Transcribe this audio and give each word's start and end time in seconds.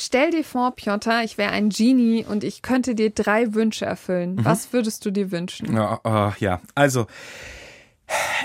Stell 0.00 0.30
dir 0.30 0.44
vor, 0.44 0.76
Piotr, 0.76 1.24
ich 1.24 1.38
wäre 1.38 1.50
ein 1.50 1.70
Genie 1.70 2.24
und 2.24 2.44
ich 2.44 2.62
könnte 2.62 2.94
dir 2.94 3.10
drei 3.10 3.54
Wünsche 3.54 3.84
erfüllen. 3.84 4.36
Mhm. 4.36 4.44
Was 4.44 4.72
würdest 4.72 5.04
du 5.04 5.10
dir 5.10 5.32
wünschen? 5.32 5.74
Ja, 5.74 6.00
oh, 6.04 6.32
ja. 6.38 6.60
also 6.76 7.08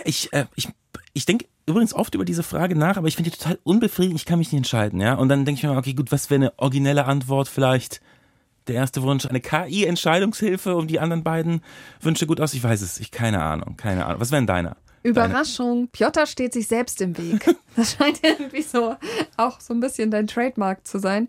ich, 0.04 0.34
äh, 0.34 0.46
ich, 0.56 0.70
ich 1.14 1.26
denke 1.26 1.46
übrigens 1.68 1.94
oft 1.94 2.16
über 2.16 2.26
diese 2.26 2.42
Frage 2.42 2.76
nach, 2.76 2.98
aber 2.98 3.08
ich 3.08 3.16
finde 3.16 3.30
die 3.30 3.38
total 3.38 3.60
unbefriedigend. 3.64 4.20
Ich 4.20 4.26
kann 4.26 4.40
mich 4.40 4.52
nicht 4.52 4.58
entscheiden, 4.58 5.00
ja. 5.00 5.14
Und 5.14 5.30
dann 5.30 5.46
denke 5.46 5.60
ich 5.60 5.64
mir, 5.64 5.78
okay, 5.78 5.94
gut, 5.94 6.12
was 6.12 6.32
wäre 6.32 6.42
eine 6.42 6.54
originelle 6.58 7.06
Antwort? 7.06 7.48
Vielleicht 7.48 8.02
der 8.68 8.76
erste 8.76 9.04
Wunsch, 9.04 9.28
eine 9.28 9.40
KI-Entscheidungshilfe, 9.40 10.76
um 10.76 10.88
die 10.88 11.00
anderen 11.00 11.24
beiden 11.24 11.62
Wünsche 12.02 12.26
gut 12.26 12.42
aus. 12.42 12.56
Ich 12.56 12.64
weiß 12.64 12.82
es, 12.82 13.00
ich 13.00 13.12
keine 13.12 13.44
Ahnung, 13.44 13.78
keine 13.78 14.06
Ahnung. 14.06 14.20
Was 14.20 14.32
wäre 14.32 14.42
denn 14.42 14.48
deiner? 14.48 14.78
Überraschung, 15.04 15.90
Piotr 15.90 16.26
steht 16.26 16.54
sich 16.54 16.68
selbst 16.68 17.02
im 17.02 17.18
Weg. 17.18 17.46
Das 17.76 17.94
scheint 17.94 18.20
irgendwie 18.22 18.62
so 18.62 18.96
auch 19.36 19.60
so 19.60 19.74
ein 19.74 19.80
bisschen 19.80 20.12
dein 20.12 20.28
Trademark 20.28 20.86
zu 20.86 21.00
sein. 21.00 21.28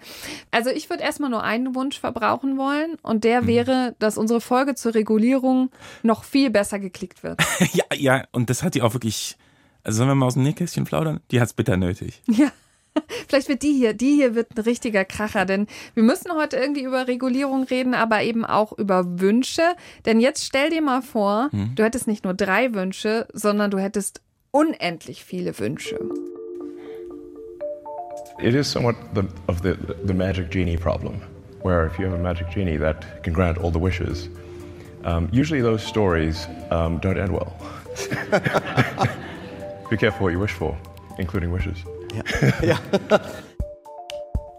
Also 0.50 0.68
ich 0.68 0.90
würde 0.90 1.02
erstmal 1.02 1.30
nur 1.30 1.42
einen 1.42 1.74
Wunsch 1.74 1.98
verbrauchen 1.98 2.58
wollen 2.58 2.96
und 3.00 3.24
der 3.24 3.40
mhm. 3.40 3.46
wäre, 3.46 3.96
dass 3.98 4.18
unsere 4.18 4.42
Folge 4.42 4.74
zur 4.74 4.94
Regulierung 4.94 5.70
noch 6.02 6.22
viel 6.22 6.50
besser 6.50 6.78
geklickt 6.78 7.22
wird. 7.22 7.40
ja, 7.72 7.84
ja, 7.96 8.24
und 8.32 8.50
das 8.50 8.62
hat 8.62 8.74
die 8.74 8.82
auch 8.82 8.92
wirklich, 8.92 9.38
also 9.84 9.96
sollen 9.96 10.10
wir 10.10 10.16
mal 10.16 10.26
aus 10.26 10.34
dem 10.34 10.42
Nähkästchen 10.42 10.84
plaudern? 10.84 11.20
Die 11.30 11.40
hat 11.40 11.46
es 11.48 11.54
bitter 11.54 11.78
nötig. 11.78 12.22
Ja. 12.26 12.52
Vielleicht 13.28 13.48
wird 13.48 13.62
die 13.62 13.72
hier, 13.72 13.94
die 13.94 14.14
hier 14.14 14.34
wird 14.34 14.56
ein 14.56 14.62
richtiger 14.62 15.04
Kracher, 15.04 15.44
denn 15.44 15.66
wir 15.94 16.02
müssen 16.02 16.32
heute 16.32 16.56
irgendwie 16.56 16.82
über 16.82 17.08
Regulierung 17.08 17.64
reden, 17.64 17.94
aber 17.94 18.22
eben 18.22 18.44
auch 18.44 18.72
über 18.72 19.20
Wünsche. 19.20 19.62
Denn 20.06 20.20
jetzt 20.20 20.44
stell 20.44 20.70
dir 20.70 20.82
mal 20.82 21.02
vor, 21.02 21.48
hm. 21.50 21.74
du 21.74 21.84
hättest 21.84 22.06
nicht 22.06 22.24
nur 22.24 22.34
drei 22.34 22.74
Wünsche, 22.74 23.26
sondern 23.32 23.70
du 23.70 23.78
hättest 23.78 24.20
unendlich 24.50 25.24
viele 25.24 25.58
Wünsche. 25.58 25.98
It 28.38 28.54
is 28.54 28.70
somewhat 28.70 28.96
the, 29.14 29.22
of 29.46 29.62
the, 29.62 29.76
the 30.04 30.14
magic 30.14 30.50
genie 30.50 30.76
problem, 30.76 31.20
where 31.62 31.86
if 31.86 31.98
you 31.98 32.04
have 32.04 32.14
a 32.14 32.22
magic 32.22 32.50
genie 32.50 32.76
that 32.78 33.22
can 33.22 33.32
grant 33.32 33.58
all 33.58 33.70
the 33.70 33.80
wishes, 33.80 34.28
um, 35.04 35.28
usually 35.32 35.62
those 35.62 35.84
stories 35.84 36.48
um, 36.70 36.98
don't 36.98 37.18
end 37.18 37.32
well. 37.32 37.54
Be 39.90 39.96
careful 39.96 40.24
what 40.24 40.32
you 40.32 40.40
wish 40.40 40.52
for, 40.52 40.76
including 41.18 41.52
wishes. 41.52 41.84
Ja. 42.14 42.22
ja. 42.62 42.78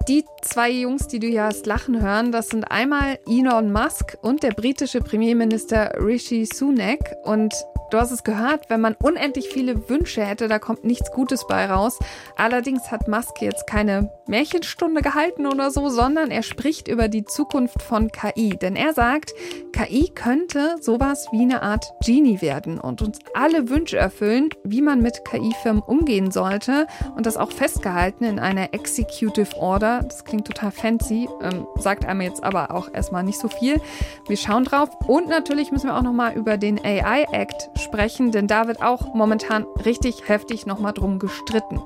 Die 0.08 0.24
zwei 0.44 0.70
Jungs, 0.70 1.08
die 1.08 1.18
du 1.18 1.26
hier 1.26 1.46
hast 1.46 1.66
lachen 1.66 2.00
hören, 2.00 2.32
das 2.32 2.50
sind 2.50 2.70
einmal 2.70 3.18
Elon 3.28 3.72
Musk 3.72 4.18
und 4.22 4.44
der 4.44 4.52
britische 4.52 5.02
Premierminister 5.02 5.96
Rishi 6.00 6.46
Sunak. 6.46 7.00
Und 7.24 7.56
Du 7.92 8.00
hast 8.00 8.12
es 8.12 8.24
gehört, 8.24 8.70
wenn 8.70 8.82
man 8.82 8.96
unendlich 9.02 9.48
viele 9.50 9.90
Wünsche 9.90 10.26
hätte, 10.26 10.48
da 10.48 10.58
kommt 10.58 10.84
nichts 10.84 11.12
Gutes 11.12 11.46
bei 11.48 11.66
raus. 11.68 12.00
Allerdings 12.36 12.92
hat 12.92 13.08
Musk 13.08 13.42
jetzt 13.42 13.68
keine 13.68 14.12
Märchenstunde 14.26 15.02
gehalten 15.02 15.46
oder 15.46 15.70
so, 15.70 15.90
sondern 15.90 16.32
er 16.32 16.42
spricht 16.42 16.88
über 16.88 17.08
die 17.08 17.26
Zukunft 17.26 17.84
von 17.84 18.12
KI. 18.12 18.58
Denn 18.58 18.76
er 18.76 18.94
sagt, 18.94 19.34
KI 19.72 20.10
könnte 20.14 20.78
sowas 20.82 21.28
wie 21.32 21.44
eine 21.44 21.62
Art 21.62 21.86
Genie 22.04 22.42
werden 22.42 22.80
und 22.80 23.04
uns 23.04 23.20
alle 23.36 23.70
Wünsche 23.70 23.98
erfüllen, 23.98 24.50
wie 24.64 24.82
man 24.82 25.02
mit 25.02 25.24
KI-Firmen 25.24 25.84
umgehen 25.84 26.32
sollte. 26.32 26.88
Und 27.16 27.28
das 27.28 27.38
auch 27.38 27.52
festgehalten 27.52 28.24
in 28.24 28.40
einer 28.40 28.74
Executive 28.74 29.56
Order. 29.58 29.95
Das 30.04 30.26
klingt 30.26 30.48
total 30.48 30.72
fancy, 30.72 31.28
ähm, 31.42 31.68
sagt 31.78 32.06
einem 32.06 32.22
jetzt 32.22 32.44
aber 32.44 32.72
auch 32.72 32.94
erstmal 32.94 33.24
nicht 33.24 33.40
so 33.40 33.48
viel. 33.48 33.82
Wir 34.28 34.38
schauen 34.38 34.64
drauf. 34.64 34.90
Und 35.08 35.28
natürlich 35.28 35.72
müssen 35.72 35.88
wir 35.88 35.98
auch 35.98 36.02
nochmal 36.02 36.34
über 36.36 36.58
den 36.58 36.84
AI 36.84 37.26
Act 37.32 37.70
sprechen, 37.80 38.32
denn 38.32 38.48
da 38.48 38.68
wird 38.68 38.82
auch 38.82 39.14
momentan 39.14 39.66
richtig 39.86 40.28
heftig 40.28 40.66
nochmal 40.66 40.94
drum 40.94 41.20
gestritten. 41.20 41.82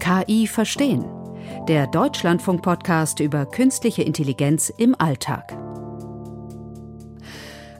KI 0.00 0.46
verstehen. 0.46 1.04
Der 1.68 1.86
Deutschlandfunk-Podcast 1.86 3.20
über 3.20 3.46
künstliche 3.46 4.02
Intelligenz 4.02 4.70
im 4.76 4.94
Alltag. 4.98 5.56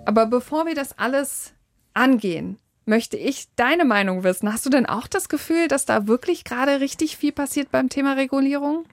Aber 0.06 0.26
bevor 0.26 0.66
wir 0.66 0.74
das 0.74 0.98
alles 0.98 1.52
angehen, 1.92 2.58
möchte 2.86 3.16
ich 3.16 3.46
deine 3.56 3.84
Meinung 3.84 4.24
wissen. 4.24 4.52
Hast 4.52 4.66
du 4.66 4.70
denn 4.70 4.86
auch 4.86 5.06
das 5.06 5.28
Gefühl, 5.28 5.68
dass 5.68 5.84
da 5.84 6.06
wirklich 6.06 6.44
gerade 6.44 6.80
richtig 6.80 7.16
viel 7.16 7.32
passiert 7.32 7.70
beim 7.70 7.88
Thema 7.88 8.14
Regulierung? 8.14 8.84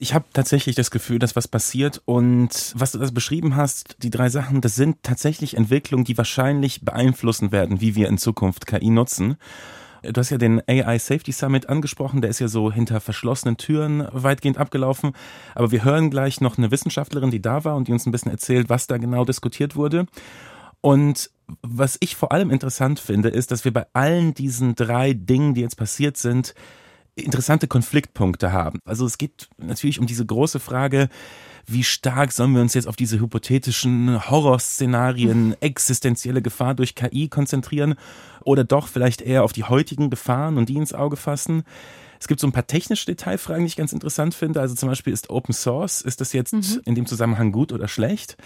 Ich 0.00 0.14
habe 0.14 0.26
tatsächlich 0.32 0.76
das 0.76 0.92
Gefühl, 0.92 1.18
dass 1.18 1.34
was 1.34 1.48
passiert 1.48 2.00
und 2.04 2.72
was 2.76 2.92
du 2.92 2.98
das 2.98 3.12
beschrieben 3.12 3.56
hast, 3.56 3.96
die 4.04 4.10
drei 4.10 4.28
Sachen, 4.28 4.60
das 4.60 4.76
sind 4.76 5.02
tatsächlich 5.02 5.56
Entwicklungen, 5.56 6.04
die 6.04 6.16
wahrscheinlich 6.16 6.82
beeinflussen 6.82 7.50
werden, 7.50 7.80
wie 7.80 7.96
wir 7.96 8.06
in 8.06 8.16
Zukunft 8.16 8.66
KI 8.66 8.90
nutzen. 8.90 9.38
Du 10.02 10.20
hast 10.20 10.30
ja 10.30 10.38
den 10.38 10.62
AI 10.68 10.98
Safety 10.98 11.32
Summit 11.32 11.68
angesprochen, 11.68 12.20
der 12.20 12.30
ist 12.30 12.38
ja 12.38 12.46
so 12.46 12.70
hinter 12.70 13.00
verschlossenen 13.00 13.56
Türen 13.56 14.06
weitgehend 14.12 14.58
abgelaufen. 14.58 15.12
Aber 15.56 15.72
wir 15.72 15.82
hören 15.84 16.10
gleich 16.10 16.40
noch 16.40 16.58
eine 16.58 16.70
Wissenschaftlerin, 16.70 17.32
die 17.32 17.42
da 17.42 17.64
war 17.64 17.74
und 17.74 17.88
die 17.88 17.92
uns 17.92 18.06
ein 18.06 18.12
bisschen 18.12 18.30
erzählt, 18.30 18.68
was 18.68 18.86
da 18.86 18.98
genau 18.98 19.24
diskutiert 19.24 19.74
wurde. 19.74 20.06
Und 20.80 21.30
was 21.62 21.96
ich 22.00 22.16
vor 22.16 22.32
allem 22.32 22.50
interessant 22.50 23.00
finde, 23.00 23.30
ist, 23.30 23.50
dass 23.50 23.64
wir 23.64 23.72
bei 23.72 23.86
allen 23.92 24.34
diesen 24.34 24.74
drei 24.74 25.14
Dingen, 25.14 25.54
die 25.54 25.62
jetzt 25.62 25.76
passiert 25.76 26.16
sind, 26.16 26.54
interessante 27.14 27.66
Konfliktpunkte 27.66 28.52
haben. 28.52 28.80
Also 28.84 29.04
es 29.06 29.18
geht 29.18 29.48
natürlich 29.56 29.98
um 29.98 30.06
diese 30.06 30.24
große 30.24 30.60
Frage, 30.60 31.08
wie 31.66 31.84
stark 31.84 32.32
sollen 32.32 32.54
wir 32.54 32.62
uns 32.62 32.74
jetzt 32.74 32.88
auf 32.88 32.96
diese 32.96 33.20
hypothetischen 33.20 34.30
Horrorszenarien, 34.30 35.54
existenzielle 35.60 36.40
Gefahr 36.40 36.74
durch 36.74 36.94
KI 36.94 37.28
konzentrieren 37.28 37.94
oder 38.44 38.64
doch 38.64 38.88
vielleicht 38.88 39.20
eher 39.20 39.44
auf 39.44 39.52
die 39.52 39.64
heutigen 39.64 40.10
Gefahren 40.10 40.56
und 40.56 40.68
die 40.68 40.76
ins 40.76 40.94
Auge 40.94 41.16
fassen? 41.16 41.64
Es 42.20 42.26
gibt 42.26 42.40
so 42.40 42.46
ein 42.46 42.52
paar 42.52 42.66
technische 42.66 43.06
Detailfragen, 43.06 43.64
die 43.64 43.68
ich 43.68 43.76
ganz 43.76 43.92
interessant 43.92 44.34
finde. 44.34 44.60
Also 44.60 44.74
zum 44.74 44.88
Beispiel 44.88 45.12
ist 45.12 45.30
Open 45.30 45.52
Source, 45.52 46.00
ist 46.00 46.20
das 46.20 46.32
jetzt 46.32 46.52
mhm. 46.52 46.80
in 46.84 46.94
dem 46.94 47.06
Zusammenhang 47.06 47.52
gut 47.52 47.72
oder 47.72 47.86
schlecht? 47.86 48.36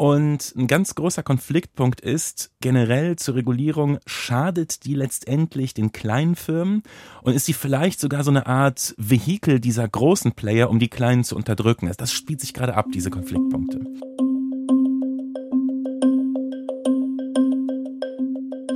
Und 0.00 0.54
ein 0.56 0.66
ganz 0.66 0.94
großer 0.94 1.22
Konfliktpunkt 1.22 2.00
ist, 2.00 2.52
generell 2.62 3.16
zur 3.16 3.34
Regulierung 3.34 3.98
schadet 4.06 4.86
die 4.86 4.94
letztendlich 4.94 5.74
den 5.74 5.92
kleinen 5.92 6.36
Firmen 6.36 6.84
und 7.20 7.34
ist 7.34 7.44
sie 7.44 7.52
vielleicht 7.52 8.00
sogar 8.00 8.24
so 8.24 8.30
eine 8.30 8.46
Art 8.46 8.94
Vehikel 8.96 9.60
dieser 9.60 9.86
großen 9.86 10.32
Player, 10.32 10.70
um 10.70 10.78
die 10.78 10.88
kleinen 10.88 11.22
zu 11.22 11.36
unterdrücken. 11.36 11.92
Das 11.98 12.14
spielt 12.14 12.40
sich 12.40 12.54
gerade 12.54 12.76
ab, 12.76 12.86
diese 12.94 13.10
Konfliktpunkte. 13.10 13.80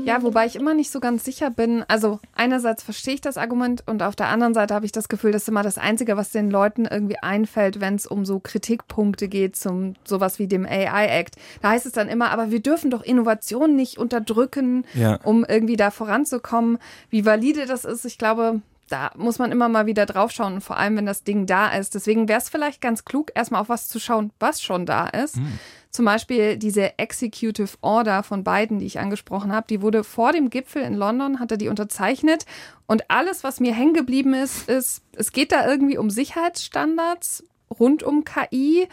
Ja, 0.05 0.23
wobei 0.23 0.47
ich 0.47 0.57
immer 0.57 0.75
nicht 0.75 0.91
so 0.91 1.01
ganz 1.01 1.25
sicher 1.25 1.51
bin. 1.51 1.85
Also 1.89 2.21
einerseits 2.35 2.83
verstehe 2.83 3.15
ich 3.15 3.21
das 3.21 3.37
Argument 3.37 3.83
und 3.87 4.03
auf 4.03 4.17
der 4.17 4.29
anderen 4.29 4.55
Seite 4.55 4.75
habe 4.75 4.87
ich 4.87 4.93
das 4.93 5.09
Gefühl, 5.09 5.33
das 5.33 5.43
ist 5.43 5.49
immer 5.49 5.63
das 5.63 5.79
Einzige, 5.79 6.17
was 6.17 6.31
den 6.31 6.51
Leuten 6.51 6.85
irgendwie 6.85 7.19
einfällt, 7.19 7.81
wenn 7.81 7.95
es 7.95 8.07
um 8.07 8.25
so 8.25 8.41
Kritikpunkte 8.41 9.29
geht, 9.29 9.57
zum 9.57 9.95
sowas 10.05 10.39
wie 10.39 10.47
dem 10.47 10.67
AI 10.67 11.07
Act. 11.07 11.37
Da 11.63 11.71
heißt 11.71 11.87
es 11.87 11.93
dann 11.93 12.09
immer, 12.09 12.31
aber 12.31 12.51
wir 12.51 12.61
dürfen 12.61 12.91
doch 12.91 13.03
Innovation 13.03 13.77
nicht 13.77 13.99
unterdrücken, 13.99 14.85
ja. 14.95 15.19
um 15.25 15.45
irgendwie 15.45 15.77
da 15.77 15.91
voranzukommen. 15.91 16.79
Wie 17.11 17.25
valide 17.25 17.67
das 17.67 17.85
ist, 17.85 18.05
ich 18.05 18.19
glaube, 18.19 18.61
da 18.89 19.11
muss 19.17 19.39
man 19.39 19.51
immer 19.51 19.69
mal 19.69 19.87
wieder 19.87 20.07
draufschauen, 20.07 20.61
vor 20.61 20.77
allem 20.77 20.97
wenn 20.97 21.07
das 21.07 21.25
Ding 21.25 21.47
da 21.47 21.69
ist. 21.69 21.95
Deswegen 21.95 22.29
wäre 22.29 22.41
es 22.41 22.49
vielleicht 22.49 22.81
ganz 22.81 23.05
klug, 23.05 23.31
erstmal 23.35 23.61
auf 23.61 23.69
was 23.69 23.89
zu 23.89 23.99
schauen, 23.99 24.31
was 24.39 24.63
schon 24.63 24.87
da 24.87 25.07
ist. 25.09 25.37
Hm. 25.37 25.59
Zum 25.95 26.07
Beispiel 26.07 26.57
diese 26.57 26.99
Executive 26.99 27.77
Order 27.81 28.25
von 28.25 28.43
Biden, 28.43 28.81
die 28.81 28.87
ich 28.87 28.99
angesprochen 28.99 29.53
habe, 29.53 29.69
die 29.71 29.81
wurde 29.81 30.03
vor 30.03 30.33
dem 30.33 30.51
Gipfel 30.51 30.83
in 30.83 30.95
London, 30.95 31.39
hat 31.39 31.53
er 31.53 31.57
die 31.57 31.69
unterzeichnet. 31.69 32.47
Und 32.87 33.13
alles, 33.13 33.45
was 33.45 33.61
mir 33.61 33.73
hängen 33.73 33.95
geblieben 33.95 34.35
ist, 34.35 34.69
ist, 34.69 35.03
es 35.13 35.31
geht 35.31 35.53
da 35.53 35.65
irgendwie 35.65 35.97
um 35.97 36.11
Sicherheitsstandards 36.11 37.45
rund 37.71 38.03
um 38.03 38.25
KI 38.25 38.89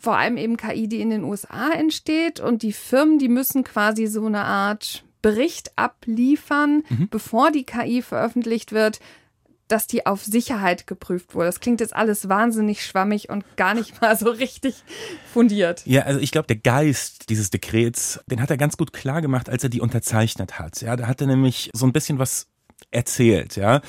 vor 0.00 0.16
allem 0.16 0.36
eben 0.36 0.56
KI, 0.56 0.86
die 0.86 1.00
in 1.00 1.10
den 1.10 1.24
USA 1.24 1.72
entsteht. 1.72 2.38
Und 2.38 2.62
die 2.62 2.72
Firmen, 2.72 3.18
die 3.18 3.28
müssen 3.28 3.64
quasi 3.64 4.06
so 4.06 4.24
eine 4.24 4.44
Art 4.44 5.02
Bericht 5.22 5.72
abliefern, 5.74 6.84
mhm. 6.88 7.08
bevor 7.08 7.50
die 7.50 7.64
KI 7.64 8.00
veröffentlicht 8.00 8.70
wird, 8.70 9.00
dass 9.72 9.86
die 9.86 10.04
auf 10.04 10.22
Sicherheit 10.22 10.86
geprüft 10.86 11.34
wurde. 11.34 11.46
Das 11.46 11.60
klingt 11.60 11.80
jetzt 11.80 11.96
alles 11.96 12.28
wahnsinnig 12.28 12.84
schwammig 12.84 13.30
und 13.30 13.56
gar 13.56 13.72
nicht 13.72 14.02
mal 14.02 14.16
so 14.18 14.28
richtig 14.28 14.84
fundiert. 15.32 15.82
Ja, 15.86 16.02
also 16.02 16.20
ich 16.20 16.30
glaube, 16.30 16.46
der 16.46 16.56
Geist 16.56 17.30
dieses 17.30 17.48
Dekrets, 17.48 18.20
den 18.26 18.42
hat 18.42 18.50
er 18.50 18.58
ganz 18.58 18.76
gut 18.76 18.92
klar 18.92 19.22
gemacht, 19.22 19.48
als 19.48 19.64
er 19.64 19.70
die 19.70 19.80
unterzeichnet 19.80 20.58
hat. 20.58 20.82
Ja, 20.82 20.94
da 20.96 21.06
hat 21.06 21.22
er 21.22 21.26
nämlich 21.26 21.70
so 21.72 21.86
ein 21.86 21.92
bisschen 21.92 22.18
was 22.18 22.48
erzählt, 22.90 23.56
ja. 23.56 23.80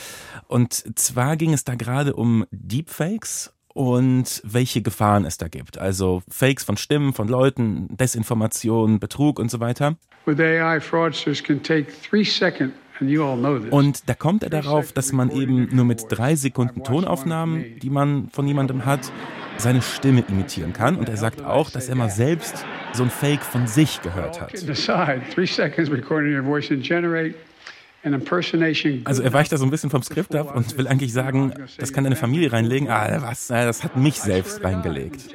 Und 0.47 0.97
zwar 0.97 1.35
ging 1.35 1.51
es 1.53 1.65
da 1.65 1.75
gerade 1.75 2.15
um 2.15 2.45
Deepfakes 2.51 3.51
und 3.73 4.41
welche 4.45 4.81
Gefahren 4.81 5.25
es 5.25 5.37
da 5.37 5.49
gibt. 5.49 5.77
Also 5.77 6.23
Fakes 6.29 6.63
von 6.63 6.77
Stimmen, 6.77 7.13
von 7.13 7.27
Leuten, 7.27 7.89
Desinformation, 7.97 9.01
Betrug 9.01 9.37
und 9.37 9.51
so 9.51 9.59
weiter. 9.59 9.97
With 10.25 10.39
AI, 10.39 10.79
fraudsters 10.79 11.43
can 11.43 11.61
take 11.61 11.91
three 12.09 12.23
seconds 12.23 12.73
und 13.71 14.09
da 14.09 14.13
kommt 14.13 14.43
er 14.43 14.49
darauf, 14.49 14.91
dass 14.91 15.11
man 15.11 15.29
eben 15.31 15.69
nur 15.75 15.85
mit 15.85 16.05
drei 16.09 16.35
Sekunden 16.35 16.83
Tonaufnahmen, 16.83 17.79
die 17.81 17.89
man 17.89 18.29
von 18.31 18.47
jemandem 18.47 18.85
hat, 18.85 19.11
seine 19.57 19.81
Stimme 19.81 20.23
imitieren 20.27 20.73
kann. 20.73 20.95
Und 20.95 21.09
er 21.09 21.17
sagt 21.17 21.43
auch, 21.43 21.69
dass 21.69 21.89
er 21.89 21.95
mal 21.95 22.09
selbst 22.09 22.65
so 22.93 23.03
ein 23.03 23.09
Fake 23.09 23.43
von 23.43 23.67
sich 23.67 24.01
gehört 24.01 24.41
hat. 24.41 24.51
Also 29.05 29.23
er 29.23 29.31
weicht 29.33 29.51
da 29.51 29.57
so 29.57 29.63
ein 29.63 29.71
bisschen 29.71 29.89
vom 29.89 30.03
Skript 30.03 30.35
ab 30.35 30.55
und 30.55 30.77
will 30.77 30.87
eigentlich 30.87 31.13
sagen, 31.13 31.53
das 31.77 31.93
kann 31.93 32.03
deine 32.03 32.17
Familie 32.17 32.51
reinlegen. 32.51 32.89
Ah, 32.89 33.21
was? 33.21 33.47
Das 33.47 33.83
hat 33.83 33.95
mich 33.95 34.19
selbst 34.19 34.63
reingelegt. 34.63 35.33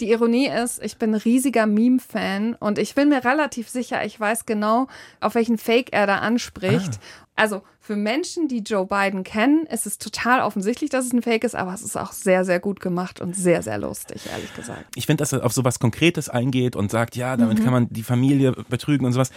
Die 0.00 0.10
Ironie 0.10 0.48
ist, 0.48 0.82
ich 0.82 0.96
bin 0.96 1.14
riesiger 1.14 1.66
Meme-Fan 1.66 2.54
und 2.54 2.78
ich 2.78 2.94
bin 2.94 3.10
mir 3.10 3.24
relativ 3.24 3.68
sicher, 3.68 4.04
ich 4.04 4.18
weiß 4.18 4.46
genau, 4.46 4.86
auf 5.20 5.34
welchen 5.34 5.58
Fake 5.58 5.92
er 5.92 6.06
da 6.06 6.18
anspricht. 6.18 6.94
Ah. 6.94 7.26
Also 7.36 7.62
für 7.80 7.96
Menschen, 7.96 8.48
die 8.48 8.58
Joe 8.58 8.86
Biden 8.86 9.24
kennen, 9.24 9.66
ist 9.66 9.86
es 9.86 9.98
total 9.98 10.42
offensichtlich, 10.42 10.90
dass 10.90 11.06
es 11.06 11.12
ein 11.12 11.22
Fake 11.22 11.44
ist, 11.44 11.54
aber 11.54 11.74
es 11.74 11.82
ist 11.82 11.96
auch 11.96 12.12
sehr, 12.12 12.44
sehr 12.44 12.60
gut 12.60 12.80
gemacht 12.80 13.20
und 13.20 13.34
sehr, 13.34 13.62
sehr 13.62 13.78
lustig, 13.78 14.22
ehrlich 14.30 14.54
gesagt. 14.54 14.84
Ich 14.94 15.06
finde, 15.06 15.22
dass 15.22 15.32
er 15.32 15.44
auf 15.44 15.52
sowas 15.52 15.78
Konkretes 15.78 16.28
eingeht 16.28 16.76
und 16.76 16.90
sagt, 16.90 17.16
ja, 17.16 17.36
damit 17.36 17.58
mhm. 17.58 17.64
kann 17.64 17.72
man 17.72 17.88
die 17.90 18.02
Familie 18.02 18.52
betrügen 18.68 19.06
und 19.06 19.12
sowas. 19.12 19.30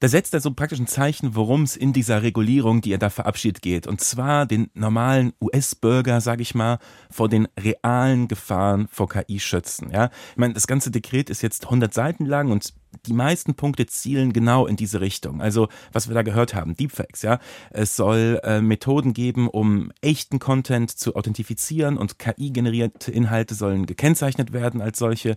Da 0.00 0.08
setzt 0.08 0.32
er 0.32 0.40
so 0.40 0.50
praktisch 0.54 0.80
ein 0.80 0.86
Zeichen, 0.86 1.36
worum 1.36 1.62
es 1.62 1.76
in 1.76 1.92
dieser 1.92 2.22
Regulierung, 2.22 2.80
die 2.80 2.92
er 2.92 2.98
da 2.98 3.10
verabschiedet, 3.10 3.60
geht. 3.60 3.86
Und 3.86 4.00
zwar 4.00 4.46
den 4.46 4.70
normalen 4.72 5.34
US-Bürger, 5.42 6.22
sage 6.22 6.40
ich 6.40 6.54
mal, 6.54 6.78
vor 7.10 7.28
den 7.28 7.46
realen 7.58 8.26
Gefahren 8.26 8.88
vor 8.90 9.10
KI 9.10 9.38
schützen. 9.38 9.90
Ja, 9.92 10.06
ich 10.30 10.38
meine, 10.38 10.54
das 10.54 10.66
ganze 10.66 10.90
Dekret 10.90 11.28
ist 11.28 11.42
jetzt 11.42 11.64
100 11.64 11.92
Seiten 11.92 12.24
lang 12.24 12.50
und 12.50 12.72
die 13.04 13.12
meisten 13.12 13.54
Punkte 13.54 13.84
zielen 13.84 14.32
genau 14.32 14.66
in 14.66 14.76
diese 14.76 15.02
Richtung. 15.02 15.42
Also, 15.42 15.68
was 15.92 16.08
wir 16.08 16.14
da 16.14 16.22
gehört 16.22 16.54
haben, 16.54 16.74
Deepfakes, 16.74 17.20
ja. 17.20 17.38
Es 17.68 17.94
soll 17.94 18.40
äh, 18.42 18.62
Methoden 18.62 19.12
geben, 19.12 19.48
um 19.48 19.92
echten 20.00 20.38
Content 20.38 20.90
zu 20.90 21.14
authentifizieren 21.14 21.98
und 21.98 22.18
KI-generierte 22.18 23.12
Inhalte 23.12 23.54
sollen 23.54 23.84
gekennzeichnet 23.84 24.54
werden 24.54 24.80
als 24.80 24.98
solche. 24.98 25.36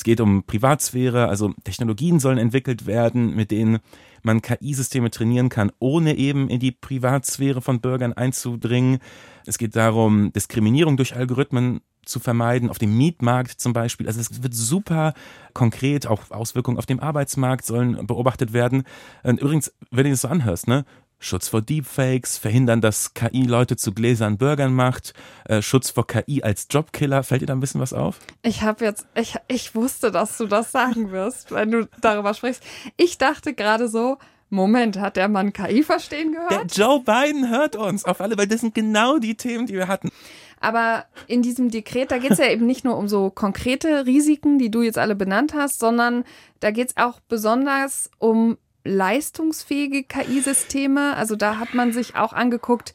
Es 0.00 0.04
geht 0.04 0.22
um 0.22 0.44
Privatsphäre, 0.44 1.28
also 1.28 1.52
Technologien 1.62 2.20
sollen 2.20 2.38
entwickelt 2.38 2.86
werden, 2.86 3.36
mit 3.36 3.50
denen 3.50 3.80
man 4.22 4.40
KI-Systeme 4.40 5.10
trainieren 5.10 5.50
kann, 5.50 5.70
ohne 5.78 6.16
eben 6.16 6.48
in 6.48 6.58
die 6.58 6.72
Privatsphäre 6.72 7.60
von 7.60 7.82
Bürgern 7.82 8.14
einzudringen. 8.14 9.00
Es 9.44 9.58
geht 9.58 9.76
darum, 9.76 10.32
Diskriminierung 10.32 10.96
durch 10.96 11.14
Algorithmen 11.14 11.82
zu 12.06 12.18
vermeiden, 12.18 12.70
auf 12.70 12.78
dem 12.78 12.96
Mietmarkt 12.96 13.60
zum 13.60 13.74
Beispiel. 13.74 14.06
Also 14.06 14.20
es 14.20 14.42
wird 14.42 14.54
super 14.54 15.12
konkret, 15.52 16.06
auch 16.06 16.30
Auswirkungen 16.30 16.78
auf 16.78 16.86
dem 16.86 17.00
Arbeitsmarkt 17.00 17.66
sollen 17.66 18.06
beobachtet 18.06 18.54
werden. 18.54 18.84
Und 19.22 19.38
übrigens, 19.38 19.70
wenn 19.90 20.04
du 20.04 20.10
das 20.12 20.22
so 20.22 20.28
anhörst, 20.28 20.66
ne, 20.66 20.86
Schutz 21.22 21.48
vor 21.48 21.60
Deepfakes, 21.60 22.38
verhindern, 22.38 22.80
dass 22.80 23.12
KI 23.12 23.42
Leute 23.42 23.76
zu 23.76 23.92
gläsern 23.92 24.38
Bürgern 24.38 24.72
macht, 24.72 25.12
äh, 25.44 25.60
Schutz 25.60 25.90
vor 25.90 26.06
KI 26.06 26.42
als 26.42 26.66
Jobkiller. 26.70 27.22
Fällt 27.22 27.42
dir 27.42 27.46
da 27.46 27.52
ein 27.52 27.60
bisschen 27.60 27.80
was 27.80 27.92
auf? 27.92 28.18
Ich 28.42 28.62
habe 28.62 28.84
jetzt, 28.86 29.06
ich, 29.14 29.36
ich 29.46 29.74
wusste, 29.74 30.10
dass 30.10 30.38
du 30.38 30.46
das 30.46 30.72
sagen 30.72 31.12
wirst, 31.12 31.52
wenn 31.52 31.70
du 31.70 31.88
darüber 32.00 32.32
sprichst. 32.32 32.62
Ich 32.96 33.18
dachte 33.18 33.52
gerade 33.52 33.88
so, 33.88 34.16
Moment, 34.48 34.98
hat 34.98 35.16
der 35.16 35.28
Mann 35.28 35.52
KI 35.52 35.82
verstehen 35.82 36.32
gehört? 36.32 36.50
Der 36.50 36.64
Joe 36.66 37.00
Biden 37.00 37.50
hört 37.50 37.76
uns 37.76 38.04
auf 38.04 38.20
alle, 38.20 38.36
weil 38.36 38.48
das 38.48 38.62
sind 38.62 38.74
genau 38.74 39.18
die 39.18 39.36
Themen, 39.36 39.66
die 39.66 39.74
wir 39.74 39.86
hatten. 39.86 40.10
Aber 40.58 41.04
in 41.26 41.42
diesem 41.42 41.70
Dekret, 41.70 42.10
da 42.10 42.18
geht 42.18 42.32
es 42.32 42.38
ja 42.38 42.50
eben 42.50 42.66
nicht 42.66 42.84
nur 42.84 42.96
um 42.96 43.08
so 43.08 43.30
konkrete 43.30 44.06
Risiken, 44.06 44.58
die 44.58 44.70
du 44.70 44.82
jetzt 44.82 44.98
alle 44.98 45.14
benannt 45.14 45.54
hast, 45.54 45.80
sondern 45.80 46.24
da 46.60 46.70
geht 46.70 46.90
es 46.90 46.96
auch 46.96 47.20
besonders 47.20 48.10
um 48.18 48.58
leistungsfähige 48.84 50.04
KI-Systeme. 50.04 51.16
Also 51.16 51.36
da 51.36 51.58
hat 51.58 51.74
man 51.74 51.92
sich 51.92 52.16
auch 52.16 52.32
angeguckt, 52.32 52.94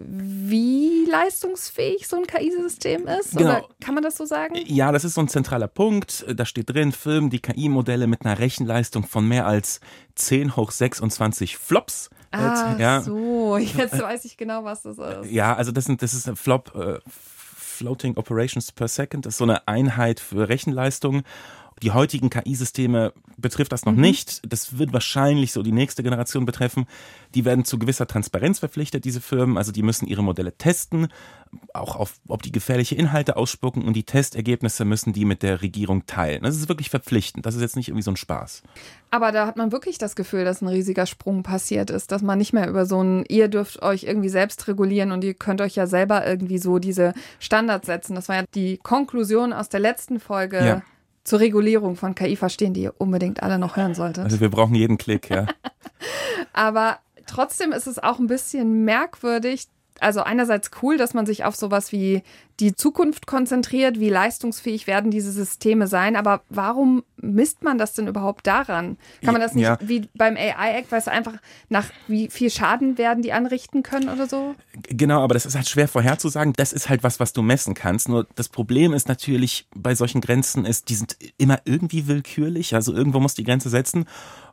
wie 0.00 1.06
leistungsfähig 1.10 2.06
so 2.06 2.16
ein 2.16 2.26
KI-System 2.26 3.08
ist? 3.08 3.36
Genau. 3.36 3.50
Oder 3.50 3.68
kann 3.80 3.94
man 3.94 4.04
das 4.04 4.16
so 4.16 4.26
sagen? 4.26 4.54
Ja, 4.66 4.92
das 4.92 5.04
ist 5.04 5.14
so 5.14 5.20
ein 5.20 5.28
zentraler 5.28 5.66
Punkt. 5.66 6.24
Da 6.32 6.44
steht 6.44 6.70
drin, 6.70 6.92
filmen 6.92 7.30
die 7.30 7.40
KI-Modelle 7.40 8.06
mit 8.06 8.24
einer 8.24 8.38
Rechenleistung 8.38 9.04
von 9.04 9.26
mehr 9.26 9.46
als 9.46 9.80
10 10.14 10.54
hoch 10.54 10.70
26 10.70 11.56
Flops. 11.56 12.10
Ah, 12.30 12.76
ja. 12.78 13.00
so, 13.00 13.56
jetzt 13.56 14.00
weiß 14.00 14.24
ich 14.26 14.36
genau, 14.36 14.62
was 14.62 14.82
das 14.82 14.98
ist. 14.98 15.30
Ja, 15.30 15.56
also 15.56 15.72
das, 15.72 15.86
sind, 15.86 16.02
das 16.02 16.14
ist 16.14 16.28
ein 16.28 16.36
Flop, 16.36 16.74
äh, 16.76 17.00
Floating 17.08 18.16
Operations 18.16 18.70
per 18.72 18.88
Second, 18.88 19.24
das 19.24 19.34
ist 19.34 19.38
so 19.38 19.44
eine 19.44 19.66
Einheit 19.66 20.20
für 20.20 20.48
Rechenleistung. 20.48 21.22
Die 21.82 21.92
heutigen 21.92 22.30
KI-Systeme 22.30 23.12
betrifft 23.36 23.72
das 23.72 23.84
noch 23.84 23.92
mhm. 23.92 24.00
nicht. 24.00 24.42
Das 24.50 24.78
wird 24.78 24.92
wahrscheinlich 24.92 25.52
so 25.52 25.62
die 25.62 25.72
nächste 25.72 26.02
Generation 26.02 26.44
betreffen. 26.44 26.86
Die 27.34 27.44
werden 27.44 27.64
zu 27.64 27.78
gewisser 27.78 28.06
Transparenz 28.06 28.58
verpflichtet, 28.58 29.04
diese 29.04 29.20
Firmen. 29.20 29.56
Also 29.56 29.72
die 29.72 29.82
müssen 29.82 30.06
ihre 30.06 30.22
Modelle 30.22 30.56
testen, 30.56 31.08
auch 31.72 31.96
auf, 31.96 32.14
ob 32.28 32.42
die 32.42 32.52
gefährliche 32.52 32.94
Inhalte 32.94 33.36
ausspucken 33.36 33.84
und 33.84 33.94
die 33.94 34.02
Testergebnisse 34.02 34.84
müssen 34.84 35.12
die 35.12 35.24
mit 35.24 35.42
der 35.42 35.62
Regierung 35.62 36.06
teilen. 36.06 36.42
Das 36.42 36.56
ist 36.56 36.68
wirklich 36.68 36.90
verpflichtend. 36.90 37.46
Das 37.46 37.54
ist 37.54 37.60
jetzt 37.60 37.76
nicht 37.76 37.88
irgendwie 37.88 38.02
so 38.02 38.10
ein 38.10 38.16
Spaß. 38.16 38.62
Aber 39.10 39.32
da 39.32 39.46
hat 39.46 39.56
man 39.56 39.72
wirklich 39.72 39.98
das 39.98 40.16
Gefühl, 40.16 40.44
dass 40.44 40.60
ein 40.60 40.68
riesiger 40.68 41.06
Sprung 41.06 41.42
passiert 41.42 41.90
ist, 41.90 42.12
dass 42.12 42.22
man 42.22 42.38
nicht 42.38 42.52
mehr 42.52 42.68
über 42.68 42.86
so 42.86 43.02
ein, 43.02 43.24
ihr 43.28 43.48
dürft 43.48 43.82
euch 43.82 44.04
irgendwie 44.04 44.28
selbst 44.28 44.68
regulieren 44.68 45.12
und 45.12 45.24
ihr 45.24 45.34
könnt 45.34 45.60
euch 45.60 45.76
ja 45.76 45.86
selber 45.86 46.26
irgendwie 46.26 46.58
so 46.58 46.78
diese 46.78 47.14
Standards 47.38 47.86
setzen. 47.86 48.14
Das 48.14 48.28
war 48.28 48.36
ja 48.36 48.44
die 48.54 48.78
Konklusion 48.78 49.52
aus 49.52 49.68
der 49.68 49.80
letzten 49.80 50.20
Folge. 50.20 50.58
Ja 50.58 50.82
zur 51.28 51.40
Regulierung 51.40 51.94
von 51.94 52.14
KI 52.14 52.36
verstehen, 52.36 52.72
die 52.72 52.82
ihr 52.82 52.94
unbedingt 52.96 53.42
alle 53.42 53.58
noch 53.58 53.76
hören 53.76 53.94
solltet. 53.94 54.24
Also 54.24 54.40
wir 54.40 54.48
brauchen 54.48 54.74
jeden 54.74 54.96
Klick, 54.96 55.28
ja. 55.28 55.46
Aber 56.54 57.00
trotzdem 57.26 57.72
ist 57.72 57.86
es 57.86 57.98
auch 57.98 58.18
ein 58.18 58.28
bisschen 58.28 58.84
merkwürdig, 58.86 59.66
also 60.00 60.22
einerseits 60.22 60.70
cool, 60.82 60.96
dass 60.96 61.14
man 61.14 61.26
sich 61.26 61.44
auf 61.44 61.56
sowas 61.56 61.92
wie 61.92 62.22
die 62.60 62.74
Zukunft 62.74 63.26
konzentriert, 63.26 64.00
wie 64.00 64.08
leistungsfähig 64.08 64.88
werden 64.88 65.12
diese 65.12 65.30
Systeme 65.30 65.86
sein, 65.86 66.16
aber 66.16 66.42
warum 66.48 67.04
misst 67.16 67.62
man 67.62 67.78
das 67.78 67.94
denn 67.94 68.08
überhaupt 68.08 68.46
daran? 68.48 68.96
Kann 69.22 69.32
man 69.32 69.40
das 69.40 69.54
nicht 69.54 69.64
ja. 69.64 69.78
wie 69.80 70.08
beim 70.14 70.36
AI-Act, 70.36 70.90
weißt 70.90 71.06
du, 71.06 71.12
einfach 71.12 71.34
nach 71.68 71.86
wie 72.08 72.28
viel 72.28 72.50
Schaden 72.50 72.98
werden 72.98 73.22
die 73.22 73.32
anrichten 73.32 73.84
können 73.84 74.08
oder 74.08 74.26
so? 74.26 74.56
Genau, 74.88 75.22
aber 75.22 75.34
das 75.34 75.46
ist 75.46 75.54
halt 75.54 75.68
schwer 75.68 75.86
vorherzusagen. 75.86 76.52
Das 76.56 76.72
ist 76.72 76.88
halt 76.88 77.04
was, 77.04 77.20
was 77.20 77.32
du 77.32 77.42
messen 77.42 77.74
kannst. 77.74 78.08
Nur 78.08 78.26
das 78.34 78.48
Problem 78.48 78.92
ist 78.92 79.08
natürlich 79.08 79.68
bei 79.74 79.94
solchen 79.94 80.20
Grenzen 80.20 80.64
ist, 80.64 80.88
die 80.88 80.96
sind 80.96 81.16
immer 81.36 81.60
irgendwie 81.64 82.08
willkürlich, 82.08 82.74
also 82.74 82.92
irgendwo 82.92 83.20
muss 83.20 83.34
die 83.34 83.44
Grenze 83.44 83.68
setzen. 83.68 84.06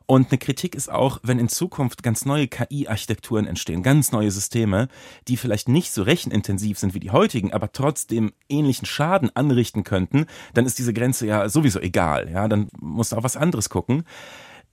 Und 0.06 0.30
eine 0.30 0.38
Kritik 0.38 0.76
ist 0.76 0.88
auch, 0.88 1.18
wenn 1.24 1.40
in 1.40 1.48
Zukunft 1.48 2.04
ganz 2.04 2.24
neue 2.24 2.46
KI-Architekturen 2.46 3.46
entstehen, 3.46 3.82
ganz 3.82 4.12
neue 4.12 4.30
Systeme, 4.30 4.86
die 5.26 5.36
vielleicht 5.36 5.68
nicht 5.68 5.90
so 5.90 6.02
rechenintensiv 6.04 6.78
sind 6.78 6.94
wie 6.94 7.00
die 7.00 7.10
heutigen, 7.10 7.52
aber 7.52 7.72
trotzdem 7.72 8.32
ähnlichen 8.48 8.86
Schaden 8.86 9.34
anrichten 9.34 9.82
könnten, 9.82 10.26
dann 10.54 10.64
ist 10.64 10.78
diese 10.78 10.94
Grenze 10.94 11.26
ja 11.26 11.48
sowieso 11.48 11.80
egal. 11.80 12.30
Ja, 12.30 12.46
dann 12.46 12.68
musst 12.78 13.10
du 13.10 13.16
auch 13.16 13.24
was 13.24 13.36
anderes 13.36 13.68
gucken. 13.68 14.04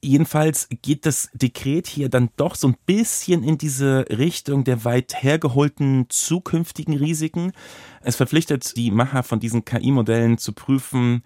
Jedenfalls 0.06 0.68
geht 0.82 1.06
das 1.06 1.30
Dekret 1.34 1.88
hier 1.88 2.10
dann 2.10 2.30
doch 2.36 2.56
so 2.56 2.68
ein 2.68 2.76
bisschen 2.86 3.42
in 3.42 3.58
diese 3.58 4.06
Richtung 4.10 4.66
der 4.66 4.84
weit 4.84 5.24
hergeholten 5.24 6.08
zukünftigen 6.10 6.98
Risiken. 6.98 7.54
Es 8.02 8.18
verpflichtet 8.18 8.76
die 8.76 8.92
Macher 8.92 9.24
von 9.24 9.40
diesen 9.40 9.64
KI-Modellen 9.64 10.38
zu 10.38 10.52
prüfen, 10.52 11.24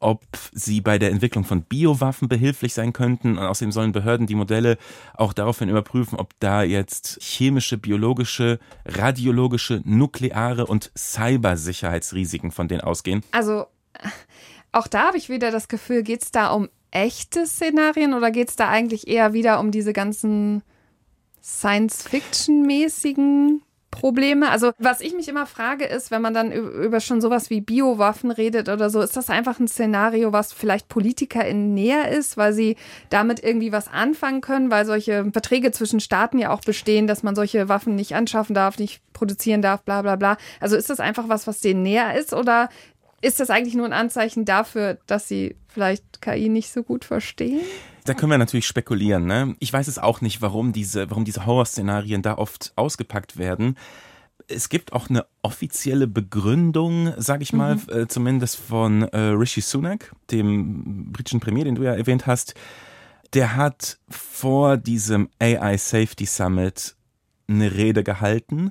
ob 0.00 0.24
sie 0.52 0.80
bei 0.80 0.98
der 0.98 1.10
Entwicklung 1.10 1.44
von 1.44 1.62
Biowaffen 1.62 2.28
behilflich 2.28 2.74
sein 2.74 2.92
könnten. 2.92 3.38
Und 3.38 3.44
außerdem 3.44 3.72
sollen 3.72 3.92
Behörden 3.92 4.26
die 4.26 4.34
Modelle 4.34 4.78
auch 5.14 5.32
daraufhin 5.32 5.68
überprüfen, 5.68 6.18
ob 6.18 6.38
da 6.40 6.62
jetzt 6.62 7.22
chemische, 7.22 7.78
biologische, 7.78 8.58
radiologische, 8.84 9.82
nukleare 9.84 10.66
und 10.66 10.90
Cybersicherheitsrisiken 10.96 12.50
von 12.50 12.68
denen 12.68 12.82
ausgehen. 12.82 13.22
Also 13.32 13.66
auch 14.72 14.86
da 14.86 15.08
habe 15.08 15.16
ich 15.16 15.28
wieder 15.28 15.50
das 15.50 15.68
Gefühl, 15.68 16.02
geht 16.02 16.22
es 16.22 16.30
da 16.30 16.48
um 16.48 16.68
echte 16.90 17.46
Szenarien 17.46 18.14
oder 18.14 18.30
geht 18.30 18.50
es 18.50 18.56
da 18.56 18.68
eigentlich 18.68 19.08
eher 19.08 19.32
wieder 19.32 19.60
um 19.60 19.70
diese 19.70 19.92
ganzen 19.92 20.62
Science-Fiction-mäßigen 21.42 23.62
Probleme? 23.90 24.50
Also, 24.50 24.72
was 24.78 25.00
ich 25.00 25.14
mich 25.14 25.28
immer 25.28 25.46
frage, 25.46 25.84
ist, 25.84 26.10
wenn 26.10 26.20
man 26.20 26.34
dann 26.34 26.52
über 26.52 27.00
schon 27.00 27.20
sowas 27.20 27.48
wie 27.50 27.60
Biowaffen 27.60 28.30
redet 28.30 28.68
oder 28.68 28.90
so, 28.90 29.00
ist 29.00 29.16
das 29.16 29.30
einfach 29.30 29.58
ein 29.58 29.68
Szenario, 29.68 30.32
was 30.32 30.52
vielleicht 30.52 30.88
PolitikerInnen 30.88 31.72
näher 31.74 32.08
ist, 32.10 32.36
weil 32.36 32.52
sie 32.52 32.76
damit 33.08 33.42
irgendwie 33.42 33.72
was 33.72 33.88
anfangen 33.88 34.40
können, 34.40 34.70
weil 34.70 34.84
solche 34.84 35.30
Verträge 35.32 35.72
zwischen 35.72 36.00
Staaten 36.00 36.38
ja 36.38 36.50
auch 36.50 36.60
bestehen, 36.60 37.06
dass 37.06 37.22
man 37.22 37.34
solche 37.34 37.68
Waffen 37.68 37.94
nicht 37.94 38.14
anschaffen 38.14 38.54
darf, 38.54 38.78
nicht 38.78 39.00
produzieren 39.12 39.62
darf, 39.62 39.82
bla 39.82 40.02
bla 40.02 40.16
bla. 40.16 40.36
Also 40.60 40.76
ist 40.76 40.90
das 40.90 41.00
einfach 41.00 41.28
was, 41.28 41.46
was 41.46 41.60
denen 41.60 41.82
näher 41.82 42.14
ist 42.14 42.34
oder 42.34 42.68
ist 43.20 43.40
das 43.40 43.50
eigentlich 43.50 43.74
nur 43.74 43.86
ein 43.86 43.92
Anzeichen 43.92 44.44
dafür, 44.44 44.98
dass 45.06 45.26
sie 45.28 45.56
vielleicht 45.66 46.22
KI 46.22 46.48
nicht 46.48 46.70
so 46.70 46.82
gut 46.82 47.04
verstehen? 47.04 47.60
Da 48.08 48.14
können 48.14 48.30
wir 48.30 48.38
natürlich 48.38 48.66
spekulieren. 48.66 49.26
Ne? 49.26 49.54
Ich 49.58 49.70
weiß 49.70 49.86
es 49.86 49.98
auch 49.98 50.22
nicht, 50.22 50.40
warum 50.40 50.72
diese, 50.72 51.10
warum 51.10 51.26
diese 51.26 51.44
Horrorszenarien 51.44 52.22
da 52.22 52.38
oft 52.38 52.72
ausgepackt 52.74 53.36
werden. 53.36 53.76
Es 54.46 54.70
gibt 54.70 54.94
auch 54.94 55.10
eine 55.10 55.26
offizielle 55.42 56.06
Begründung, 56.06 57.12
sage 57.18 57.42
ich 57.42 57.52
mal, 57.52 57.74
mhm. 57.74 57.82
äh, 57.90 58.08
zumindest 58.08 58.56
von 58.56 59.02
äh, 59.02 59.18
Rishi 59.18 59.60
Sunak, 59.60 60.14
dem 60.30 61.12
britischen 61.12 61.40
Premier, 61.40 61.64
den 61.64 61.74
du 61.74 61.82
ja 61.82 61.92
erwähnt 61.92 62.26
hast. 62.26 62.54
Der 63.34 63.56
hat 63.56 63.98
vor 64.08 64.78
diesem 64.78 65.28
AI 65.38 65.76
Safety 65.76 66.24
Summit 66.24 66.96
eine 67.46 67.74
Rede 67.74 68.04
gehalten 68.04 68.70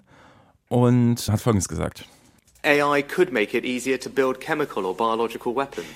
und 0.68 1.30
hat 1.30 1.42
Folgendes 1.42 1.68
gesagt. 1.70 2.08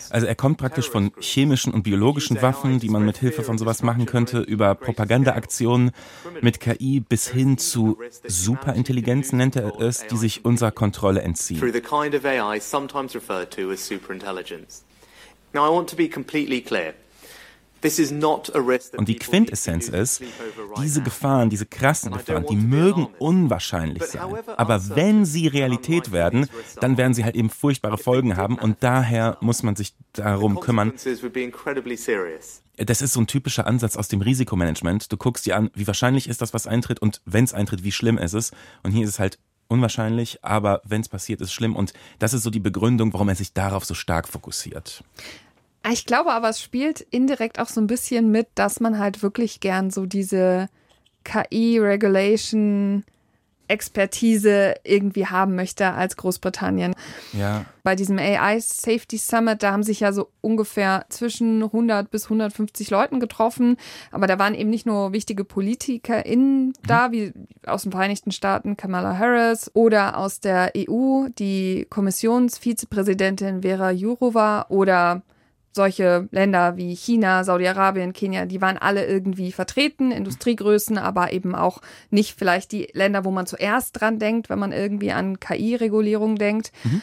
Also 0.10 0.28
er 0.28 0.36
kommt 0.36 0.58
praktisch 0.58 0.90
von 0.90 1.12
chemischen 1.20 1.74
und 1.74 1.84
biologischen 1.84 2.42
Waffen, 2.42 2.80
die 2.80 2.90
man 2.90 3.06
mit 3.06 3.18
Hilfe 3.18 3.44
von 3.44 3.58
sowas 3.58 3.84
machen 3.84 4.06
könnte, 4.06 4.40
über 4.40 4.76
Propagandaaktionen 4.76 5.92
mit 6.42 6.60
KI 6.60 7.02
bis 7.02 7.28
hin 7.28 7.58
zu 7.58 7.98
Superintelligenz 8.26 9.34
nennt 9.34 9.56
er 9.56 9.80
es, 9.80 10.08
die 10.08 10.18
sich 10.18 10.46
unserer 10.46 10.72
Kontrolle 10.72 11.22
entziehen. 11.22 11.62
Now 15.54 15.66
I 15.66 15.70
want 15.70 15.90
to 15.90 15.98
be 15.98 16.08
completely 16.08 16.62
clear. 16.62 16.94
Und 18.98 19.08
die 19.08 19.16
Quintessenz 19.16 19.90
ist, 19.90 20.22
diese 20.82 21.02
Gefahren, 21.02 21.50
diese 21.50 21.66
krassen 21.66 22.12
Gefahren, 22.12 22.46
die 22.50 22.56
mögen 22.56 23.08
unwahrscheinlich 23.20 24.04
sein. 24.04 24.22
Aber 24.58 24.96
wenn 24.96 25.26
sie 25.26 25.48
Realität 25.48 26.12
werden, 26.12 26.48
dann 26.80 26.98
werden 26.98 27.14
sie 27.14 27.24
halt 27.24 27.36
eben 27.36 27.50
furchtbare 27.50 27.98
Folgen 27.98 28.38
haben 28.38 28.58
und 28.58 28.78
daher 28.82 29.38
muss 29.42 29.64
man 29.64 29.76
sich 29.76 29.96
darum 30.14 30.60
kümmern. 30.60 30.94
Das 32.78 33.02
ist 33.02 33.14
so 33.14 33.20
ein 33.20 33.28
typischer 33.28 33.68
Ansatz 33.68 33.96
aus 33.96 34.08
dem 34.08 34.22
Risikomanagement. 34.22 35.12
Du 35.12 35.18
guckst 35.18 35.46
dir 35.46 35.56
an, 35.56 35.70
wie 35.76 35.88
wahrscheinlich 35.88 36.28
ist 36.28 36.42
das, 36.42 36.54
was 36.54 36.68
eintritt 36.68 37.00
und 37.00 37.22
wenn 37.26 37.44
es 37.44 37.54
eintritt, 37.54 37.84
wie 37.84 37.92
schlimm 37.92 38.18
ist 38.18 38.34
es. 38.34 38.52
Und 38.84 38.92
hier 38.92 39.04
ist 39.04 39.10
es 39.12 39.20
halt 39.20 39.38
unwahrscheinlich, 39.68 40.44
aber 40.44 40.82
wenn 40.84 41.02
es 41.02 41.10
passiert, 41.10 41.42
ist 41.42 41.54
schlimm. 41.54 41.76
Und 41.76 41.94
das 42.20 42.34
ist 42.34 42.44
so 42.44 42.50
die 42.50 42.60
Begründung, 42.60 43.14
warum 43.14 43.30
er 43.30 43.36
sich 43.36 43.54
darauf 43.54 43.86
so 43.86 43.94
stark 43.94 44.28
fokussiert. 44.28 45.04
Ich 45.90 46.06
glaube 46.06 46.32
aber, 46.32 46.50
es 46.50 46.62
spielt 46.62 47.02
indirekt 47.02 47.60
auch 47.60 47.68
so 47.68 47.82
ein 47.82 47.88
bisschen 47.88 48.30
mit, 48.30 48.48
dass 48.56 48.80
man 48.80 49.00
halt 49.00 49.24
wirklich 49.24 49.60
gern 49.60 49.90
so 49.90 50.06
diese 50.06 50.70
KI-Regulation 51.24 53.04
Expertise 53.72 54.76
irgendwie 54.84 55.28
haben 55.28 55.56
möchte 55.56 55.94
als 55.94 56.18
Großbritannien. 56.18 56.94
Ja. 57.32 57.66
Bei 57.84 57.96
diesem 57.96 58.20
AI 58.20 58.60
Safety 58.60 59.18
Summit, 59.18 59.64
da 59.64 59.72
haben 59.72 59.84
sich 59.84 60.02
ja 60.02 60.12
so 60.12 60.28
ungefähr 60.42 61.06
zwischen 61.08 61.64
100 61.64 62.12
bis 62.12 62.26
150 62.26 62.90
Leuten 62.90 63.22
getroffen, 63.22 63.78
aber 64.12 64.28
da 64.28 64.38
waren 64.38 64.56
eben 64.56 64.70
nicht 64.70 64.86
nur 64.86 65.14
wichtige 65.14 65.46
PolitikerInnen 65.46 66.68
mhm. 66.68 66.74
da, 66.86 67.14
wie 67.14 67.32
aus 67.66 67.84
den 67.84 67.94
Vereinigten 67.94 68.32
Staaten 68.32 68.76
Kamala 68.76 69.18
Harris 69.18 69.72
oder 69.74 70.18
aus 70.18 70.42
der 70.42 70.74
EU 70.78 71.30
die 71.40 71.88
Kommissionsvizepräsidentin 71.90 73.62
Vera 73.62 73.92
Jourova 73.92 74.66
oder 74.68 75.22
solche 75.74 76.28
Länder 76.32 76.78
wie 76.78 76.96
China, 76.96 77.44
Saudi-Arabien, 77.44 78.14
Kenia, 78.14 78.46
die 78.46 78.62
waren 78.62 78.78
alle 78.78 79.06
irgendwie 79.06 79.52
vertreten, 79.52 80.12
Industriegrößen, 80.12 80.98
aber 80.98 81.32
eben 81.34 81.56
auch 81.56 81.82
nicht 82.10 82.38
vielleicht 82.38 82.72
die 82.72 82.90
Länder, 82.94 83.24
wo 83.26 83.32
man 83.32 83.46
zuerst 83.46 84.00
dran 84.00 84.20
denkt, 84.20 84.50
wenn 84.50 84.60
man 84.60 84.72
irgendwie 84.72 85.12
an 85.12 85.40
KI-Regulierung 85.40 86.36
denkt. 86.36 86.72
Mhm. 86.84 87.02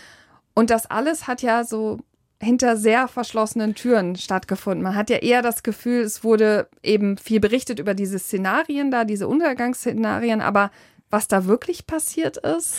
Und 0.54 0.70
das 0.70 0.86
alles 0.86 1.26
hat 1.26 1.42
ja 1.42 1.64
so 1.64 1.98
hinter 2.40 2.76
sehr 2.76 3.08
verschlossenen 3.08 3.74
Türen 3.74 4.16
stattgefunden. 4.16 4.82
Man 4.82 4.94
hat 4.94 5.10
ja 5.10 5.16
eher 5.16 5.42
das 5.42 5.62
Gefühl, 5.62 6.02
es 6.02 6.22
wurde 6.22 6.68
eben 6.82 7.16
viel 7.16 7.40
berichtet 7.40 7.78
über 7.78 7.94
diese 7.94 8.18
Szenarien 8.18 8.90
da, 8.90 9.04
diese 9.04 9.26
Untergangsszenarien, 9.26 10.40
aber 10.40 10.70
was 11.10 11.26
da 11.26 11.46
wirklich 11.46 11.86
passiert 11.86 12.36
ist? 12.36 12.76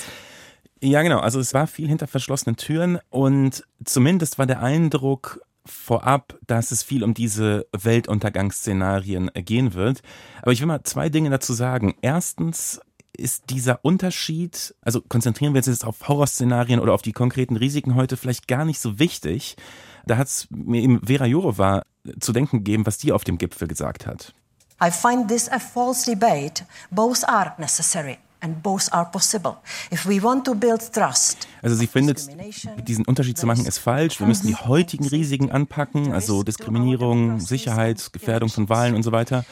Ja, 0.82 1.02
genau. 1.02 1.20
Also 1.20 1.40
es 1.40 1.54
war 1.54 1.68
viel 1.68 1.90
hinter 1.90 2.08
verschlossenen 2.08 2.56
Türen 2.56 3.00
und 3.10 3.66
zumindest 3.84 4.40
war 4.40 4.46
der 4.46 4.62
Eindruck 4.62 5.42
vorab, 5.70 6.38
dass 6.48 6.72
es 6.72 6.84
viel 6.84 7.04
um 7.04 7.14
diese 7.14 7.68
Weltuntergangsszenarien 7.72 9.32
gehen 9.34 9.74
wird. 9.74 10.02
Aber 10.42 10.52
ich 10.52 10.60
will 10.60 10.68
mal 10.68 10.84
zwei 10.84 11.10
Dinge 11.10 11.30
dazu 11.30 11.54
sagen. 11.54 11.96
Erstens 12.02 12.80
ist 13.18 13.50
dieser 13.50 13.84
Unterschied, 13.84 14.74
also 14.82 15.02
konzentrieren 15.02 15.54
wir 15.54 15.60
uns 15.60 15.68
jetzt 15.68 15.86
auf 15.86 16.08
Horrorszenarien 16.08 16.80
oder 16.80 16.94
auf 16.94 17.02
die 17.02 17.12
konkreten 17.12 17.56
Risiken 17.56 17.96
heute 17.96 18.18
vielleicht 18.18 18.48
gar 18.48 18.66
nicht 18.66 18.80
so 18.80 19.00
wichtig. 19.00 19.58
Da 20.06 20.18
hat 20.18 20.28
es 20.28 20.48
mir 20.50 20.82
eben 20.82 21.02
Vera 21.06 21.26
Jourova 21.26 21.84
zu 22.20 22.32
denken 22.34 22.60
gegeben, 22.60 22.86
was 22.86 22.98
die 22.98 23.12
auf 23.12 23.24
dem 23.24 23.38
Gipfel 23.38 23.68
gesagt 23.68 24.08
hat. 24.08 24.34
I 24.82 24.90
find 24.90 25.28
this 25.28 25.50
a 25.50 25.60
false 25.60 26.10
debate. 26.10 26.66
Both 26.90 27.28
are 27.28 27.54
necessary. 27.58 28.18
Also 31.62 31.76
sie 31.76 31.88
findet, 31.88 32.28
diesen 32.88 33.06
Unterschied 33.06 33.38
zu 33.38 33.46
machen 33.46 33.66
ist 33.66 33.78
falsch. 33.78 34.20
Wir 34.20 34.28
müssen 34.28 34.48
die 34.48 34.56
heutigen 34.56 35.08
Risiken 35.08 35.52
anpacken, 35.52 36.14
also 36.14 36.44
Diskriminierung, 36.44 37.40
Sicherheit, 37.40 38.12
Gefährdung 38.14 38.50
von 38.50 38.70
Wahlen 38.70 38.96
und 38.96 39.04
so 39.04 39.12
weiter. 39.12 39.46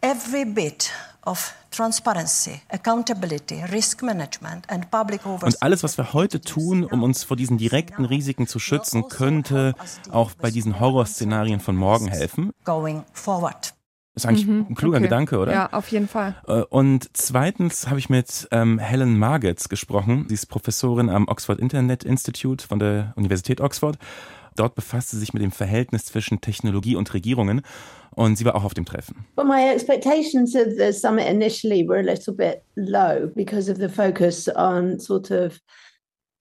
Every 0.00 0.44
bit 0.46 0.90
of 1.26 1.52
transparency, 1.70 2.60
accountability, 2.68 3.62
risk 3.72 4.02
management 4.02 4.68
and 4.70 4.90
public 4.90 5.24
Und 5.24 5.62
alles, 5.62 5.82
was 5.82 5.98
wir 5.98 6.12
heute 6.12 6.40
tun, 6.40 6.84
um 6.84 7.02
uns 7.02 7.24
vor 7.24 7.36
diesen 7.36 7.58
direkten 7.58 8.04
Risiken 8.04 8.46
zu 8.46 8.58
schützen, 8.58 9.08
könnte 9.08 9.74
auch 10.10 10.32
bei 10.32 10.50
diesen 10.50 10.80
Horrorszenarien 10.80 11.60
von 11.60 11.76
morgen 11.76 12.08
helfen. 12.08 12.52
Going 12.64 13.04
forward. 13.12 13.74
Ist 14.14 14.26
eigentlich 14.26 14.46
mhm, 14.46 14.66
ein 14.68 14.74
kluger 14.74 14.96
okay. 14.96 15.04
Gedanke, 15.04 15.38
oder? 15.38 15.52
Ja, 15.52 15.68
auf 15.72 15.88
jeden 15.88 16.08
Fall. 16.08 16.34
Äh, 16.46 16.62
und 16.62 17.10
zweitens 17.12 17.88
habe 17.88 17.98
ich 17.98 18.10
mit 18.10 18.48
ähm, 18.50 18.78
Helen 18.78 19.18
Margetts 19.18 19.68
gesprochen. 19.68 20.26
Sie 20.28 20.34
ist 20.34 20.46
Professorin 20.46 21.08
am 21.08 21.28
Oxford 21.28 21.60
Internet 21.60 22.04
Institute 22.04 22.66
von 22.66 22.78
der 22.78 23.12
Universität 23.16 23.60
Oxford. 23.60 23.98
Dort 24.56 24.74
befasst 24.74 25.10
sie 25.10 25.18
sich 25.18 25.32
mit 25.32 25.42
dem 25.42 25.52
Verhältnis 25.52 26.04
zwischen 26.06 26.40
Technologie 26.40 26.96
und 26.96 27.14
Regierungen 27.14 27.62
und 28.10 28.36
sie 28.36 28.44
war 28.44 28.56
auch 28.56 28.64
auf 28.64 28.74
dem 28.74 28.84
Treffen. 28.84 29.24
But 29.36 29.46
my 29.46 29.70
expectations 29.72 30.54
of 30.56 30.66
the 30.76 30.92
summit 30.92 31.28
initially 31.28 31.86
were 31.86 32.00
a 32.00 32.02
little 32.02 32.34
bit 32.34 32.62
low 32.74 33.28
because 33.34 33.70
of 33.70 33.78
the 33.78 33.88
focus 33.88 34.48
on 34.48 34.98
sort 34.98 35.30
of 35.30 35.60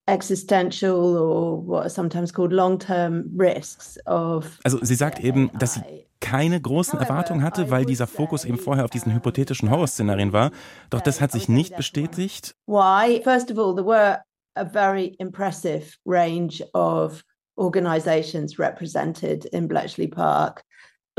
existential 0.10 1.18
or 1.18 1.66
what 1.66 1.84
are 1.84 1.90
sometimes 1.90 2.34
called 2.34 2.52
long-term 2.52 3.32
risks 3.38 3.98
of 4.06 4.60
Also 4.64 4.80
sie 4.82 4.96
sagt 4.96 5.20
eben, 5.20 5.52
dass 5.58 5.76
sie 5.76 5.82
keine 6.20 6.60
großen 6.60 7.00
Erwartungen 7.00 7.44
hatte, 7.44 7.72
weil 7.72 7.86
dieser 7.86 8.08
Fokus 8.08 8.44
eben 8.44 8.58
vorher 8.58 8.84
auf 8.86 8.92
diesen 8.92 9.14
hypothetischen 9.14 9.70
Horrorszenarien 9.70 10.34
war. 10.34 10.52
Doch 10.90 11.02
das 11.02 11.22
hat 11.22 11.32
sich 11.32 11.48
nicht 11.48 11.76
bestätigt. 11.78 12.56
Why? 12.66 13.22
First 13.24 13.52
of 13.52 13.58
all, 13.58 13.74
there 13.76 13.86
were 13.86 14.20
a 14.56 14.66
very 14.66 15.16
impressive 15.20 15.96
range 16.06 16.62
of 16.74 17.24
organizations 17.58 18.60
represented 18.60 19.46
in 19.46 19.68
Bletchley 19.68 20.08
Park. 20.08 20.64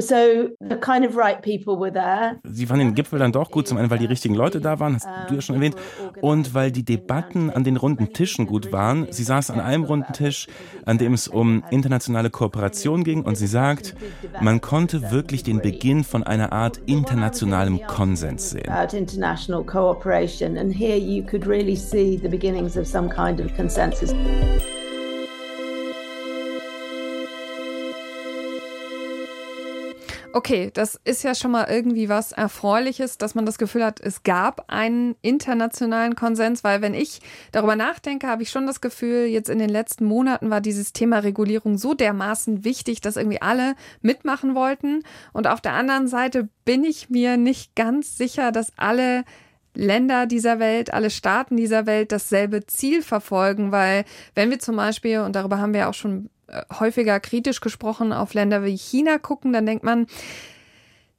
So 0.01 0.49
the 0.61 0.77
kind 0.77 1.07
of 1.07 1.17
right 1.17 1.43
people 1.43 1.79
were 1.79 1.93
there. 1.93 2.41
Sie 2.45 2.67
fanden 2.67 2.89
den 2.89 2.95
Gipfel 2.95 3.19
dann 3.19 3.33
doch 3.33 3.51
gut, 3.51 3.69
zum 3.69 3.77
einen, 3.77 3.91
weil 3.91 3.99
die 3.99 4.07
richtigen 4.07 4.35
Leute 4.35 4.61
da 4.61 4.81
waren, 4.81 4.95
hast 4.95 5.09
du 5.29 5.35
ja 5.35 5.41
schon 5.41 5.57
erwähnt, 5.57 5.77
und 6.21 6.55
weil 6.55 6.73
die 6.73 6.85
Debatten 6.85 7.51
an 7.51 7.65
den 7.65 7.77
runden 7.77 8.13
Tischen 8.13 8.47
gut 8.47 8.73
waren. 8.73 9.07
Sie 9.11 9.23
saß 9.23 9.51
an 9.51 9.61
einem 9.61 9.85
runden 9.85 10.13
Tisch, 10.13 10.47
an 10.87 10.99
dem 10.99 11.13
es 11.13 11.29
um 11.29 11.63
internationale 11.71 12.31
Kooperation 12.31 13.05
ging, 13.05 13.23
und 13.23 13.37
sie 13.37 13.47
sagt, 13.47 13.95
man 14.41 14.61
konnte 14.61 15.11
wirklich 15.11 15.43
den 15.43 15.61
Beginn 15.61 16.03
von 16.05 16.23
einer 16.23 16.53
Art 16.53 16.79
internationalem 16.87 17.81
Konsens 17.87 18.51
sehen. 18.51 18.69
About 18.71 18.97
international 18.97 19.65
cooperation, 19.65 20.57
and 20.57 20.75
here 20.75 20.97
you 20.97 21.23
could 21.25 21.47
really 21.47 21.77
see 21.77 22.19
the 22.21 22.29
beginnings 22.29 22.77
of 22.77 22.87
some 22.87 23.09
kind 23.09 23.41
of 23.41 23.55
consensus. 23.55 24.15
Okay, 30.33 30.71
das 30.73 31.01
ist 31.05 31.25
ja 31.25 31.35
schon 31.35 31.51
mal 31.51 31.67
irgendwie 31.69 32.09
was 32.09 32.31
Erfreuliches, 32.31 33.19
dass 33.19 33.35
man 33.35 33.47
das 33.47 33.59
Gefühl 33.59 33.85
hat, 33.85 33.99
es 33.99 34.23
gab 34.23 34.65
einen 34.69 35.17
internationalen 35.23 36.15
Konsens, 36.15 36.63
weil 36.63 36.83
wenn 36.83 36.95
ich 36.95 37.21
darüber 37.51 37.75
nachdenke, 37.75 38.29
habe 38.29 38.45
ich 38.45 38.51
schon 38.51 38.65
das 38.65 38.81
Gefühl, 38.81 39.27
jetzt 39.27 39.51
in 39.51 39.59
den 39.59 39.71
letzten 39.71 40.05
Monaten 40.05 40.49
war 40.49 40.61
dieses 40.61 40.93
Thema 40.93 41.19
Regulierung 41.19 41.79
so 41.79 41.95
dermaßen 41.95 42.65
wichtig, 42.65 43.01
dass 43.01 43.17
irgendwie 43.17 43.43
alle 43.43 43.75
mitmachen 44.03 44.55
wollten. 44.55 45.03
Und 45.33 45.49
auf 45.49 45.61
der 45.61 45.73
anderen 45.73 46.07
Seite 46.07 46.49
bin 46.65 46.85
ich 46.85 47.11
mir 47.11 47.37
nicht 47.37 47.75
ganz 47.75 48.17
sicher, 48.17 48.53
dass 48.53 48.73
alle 48.77 49.25
Länder 49.75 50.27
dieser 50.27 50.61
Welt, 50.61 50.93
alle 50.95 51.11
Staaten 51.11 51.57
dieser 51.57 51.87
Welt 51.87 52.13
dasselbe 52.13 52.67
Ziel 52.67 53.03
verfolgen, 53.03 53.73
weil 53.73 54.05
wenn 54.37 54.51
wir 54.51 54.61
zum 54.61 54.77
Beispiel, 54.77 55.21
und 55.21 55.35
darüber 55.35 55.59
haben 55.59 55.75
wir 55.75 55.89
auch 55.89 55.95
schon 55.95 56.31
häufiger 56.79 57.21
kritisch 57.21 57.61
gesprochen 57.61 58.13
auf 58.13 58.35
Länder 58.35 58.65
wie 58.65 58.77
China 58.77 59.19
gucken, 59.19 59.53
dann 59.53 59.67
denkt 59.67 59.85
man, 59.85 60.07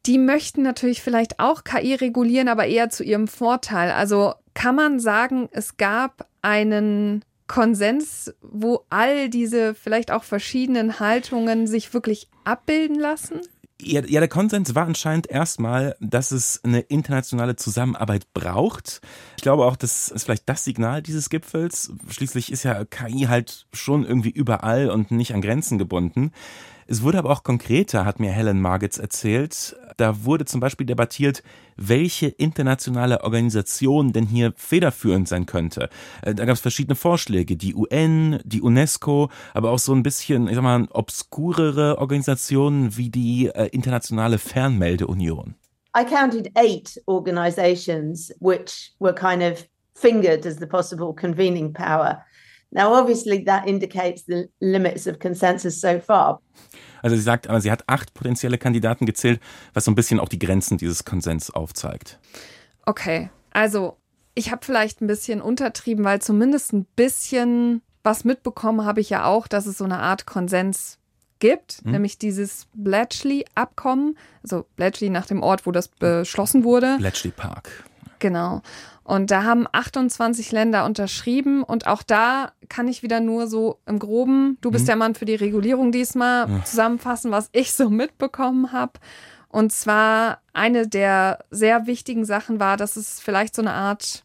die 0.05 0.17
möchten 0.17 0.63
natürlich 0.63 1.01
vielleicht 1.01 1.39
auch 1.39 1.63
KI 1.63 1.93
regulieren, 1.95 2.47
aber 2.47 2.65
eher 2.65 2.89
zu 2.89 3.03
ihrem 3.03 3.27
Vorteil. 3.27 3.91
Also 3.91 4.33
kann 4.53 4.75
man 4.75 4.99
sagen, 4.99 5.47
es 5.51 5.77
gab 5.77 6.27
einen 6.41 7.23
Konsens, 7.47 8.33
wo 8.41 8.85
all 8.89 9.29
diese 9.29 9.75
vielleicht 9.75 10.11
auch 10.11 10.23
verschiedenen 10.23 10.99
Haltungen 10.99 11.67
sich 11.67 11.93
wirklich 11.93 12.29
abbilden 12.45 12.97
lassen? 12.97 13.41
Ja, 13.83 14.01
ja, 14.05 14.19
der 14.19 14.29
Konsens 14.29 14.75
war 14.75 14.85
anscheinend 14.85 15.27
erstmal, 15.27 15.95
dass 15.99 16.31
es 16.31 16.61
eine 16.63 16.81
internationale 16.81 17.55
Zusammenarbeit 17.55 18.31
braucht. 18.33 19.01
Ich 19.37 19.43
glaube 19.43 19.65
auch, 19.65 19.75
das 19.75 20.09
ist 20.09 20.23
vielleicht 20.23 20.47
das 20.47 20.63
Signal 20.63 21.01
dieses 21.01 21.29
Gipfels. 21.29 21.91
Schließlich 22.09 22.51
ist 22.51 22.63
ja 22.63 22.85
KI 22.85 23.25
halt 23.27 23.65
schon 23.73 24.05
irgendwie 24.05 24.29
überall 24.29 24.89
und 24.89 25.09
nicht 25.09 25.33
an 25.33 25.41
Grenzen 25.41 25.77
gebunden. 25.77 26.31
Es 26.91 27.03
wurde 27.03 27.19
aber 27.19 27.29
auch 27.29 27.43
konkreter, 27.43 28.03
hat 28.03 28.19
mir 28.19 28.33
Helen 28.33 28.59
Margits 28.59 28.97
erzählt. 28.97 29.77
Da 29.95 30.25
wurde 30.25 30.43
zum 30.43 30.59
Beispiel 30.59 30.85
debattiert, 30.85 31.41
welche 31.77 32.27
internationale 32.27 33.23
Organisation 33.23 34.11
denn 34.11 34.25
hier 34.25 34.51
federführend 34.57 35.29
sein 35.29 35.45
könnte. 35.45 35.87
Äh, 36.21 36.35
da 36.35 36.43
gab 36.43 36.55
es 36.55 36.59
verschiedene 36.59 36.95
Vorschläge, 36.95 37.55
die 37.55 37.75
UN, 37.75 38.41
die 38.43 38.61
UNESCO, 38.61 39.29
aber 39.53 39.71
auch 39.71 39.79
so 39.79 39.93
ein 39.93 40.03
bisschen, 40.03 40.49
ich 40.49 40.55
sag 40.55 40.63
mal, 40.63 40.85
obskurere 40.91 41.97
Organisationen 41.97 42.97
wie 42.97 43.09
die 43.09 43.47
äh, 43.47 43.67
Internationale 43.67 44.37
Fernmeldeunion. 44.37 45.55
I 45.97 46.03
counted 46.03 46.51
eight 46.57 47.01
organizations 47.07 48.33
which 48.41 48.91
were 48.99 49.15
kind 49.15 49.41
of 49.41 49.65
fingered 49.95 50.45
as 50.45 50.57
the 50.57 50.67
possible 50.67 51.13
convening 51.13 51.71
power. 51.71 52.21
Now, 52.71 52.93
obviously, 52.93 53.43
that 53.45 53.67
indicates 53.67 54.25
the 54.25 54.49
limits 54.59 55.07
of 55.07 55.19
consensus 55.19 55.79
so 55.79 55.99
far. 55.99 56.41
Also 57.03 57.15
sie 57.15 57.21
sagt, 57.21 57.47
aber 57.47 57.59
sie 57.61 57.71
hat 57.71 57.83
acht 57.87 58.13
potenzielle 58.13 58.57
Kandidaten 58.57 59.05
gezählt, 59.05 59.41
was 59.73 59.85
so 59.85 59.91
ein 59.91 59.95
bisschen 59.95 60.19
auch 60.19 60.29
die 60.29 60.39
Grenzen 60.39 60.77
dieses 60.77 61.03
Konsens 61.03 61.51
aufzeigt. 61.51 62.19
Okay, 62.85 63.29
also 63.51 63.97
ich 64.35 64.51
habe 64.51 64.65
vielleicht 64.65 65.01
ein 65.01 65.07
bisschen 65.07 65.41
untertrieben, 65.41 66.05
weil 66.05 66.21
zumindest 66.21 66.73
ein 66.73 66.85
bisschen 66.95 67.81
was 68.03 68.23
mitbekommen 68.23 68.85
habe 68.85 69.01
ich 69.01 69.09
ja 69.09 69.25
auch, 69.25 69.47
dass 69.47 69.65
es 69.65 69.77
so 69.77 69.85
eine 69.85 69.99
Art 69.99 70.25
Konsens 70.25 70.97
gibt, 71.39 71.81
hm. 71.83 71.91
nämlich 71.91 72.17
dieses 72.17 72.67
Bletchley-Abkommen, 72.73 74.17
also 74.43 74.65
Bletchley 74.75 75.09
nach 75.09 75.25
dem 75.25 75.43
Ort, 75.43 75.65
wo 75.65 75.71
das 75.71 75.87
beschlossen 75.87 76.63
wurde. 76.63 76.97
Bletchley 76.97 77.31
Park. 77.31 77.83
Genau. 78.21 78.61
Und 79.03 79.31
da 79.31 79.43
haben 79.43 79.67
28 79.69 80.53
Länder 80.53 80.85
unterschrieben 80.85 81.63
und 81.63 81.87
auch 81.87 82.03
da 82.03 82.53
kann 82.69 82.87
ich 82.87 83.03
wieder 83.03 83.19
nur 83.19 83.47
so 83.47 83.79
im 83.85 83.99
Groben, 83.99 84.57
du 84.61 84.71
bist 84.71 84.85
mhm. 84.85 84.87
der 84.87 84.95
Mann 84.95 85.15
für 85.15 85.25
die 85.25 85.35
Regulierung 85.35 85.91
diesmal, 85.91 86.49
ja. 86.49 86.63
zusammenfassen, 86.63 87.31
was 87.31 87.49
ich 87.51 87.73
so 87.73 87.89
mitbekommen 87.89 88.71
habe. 88.71 88.93
Und 89.49 89.73
zwar 89.73 90.39
eine 90.53 90.87
der 90.87 91.39
sehr 91.49 91.87
wichtigen 91.87 92.23
Sachen 92.23 92.61
war, 92.61 92.77
dass 92.77 92.95
es 92.95 93.19
vielleicht 93.19 93.53
so 93.53 93.61
eine 93.61 93.73
Art 93.73 94.23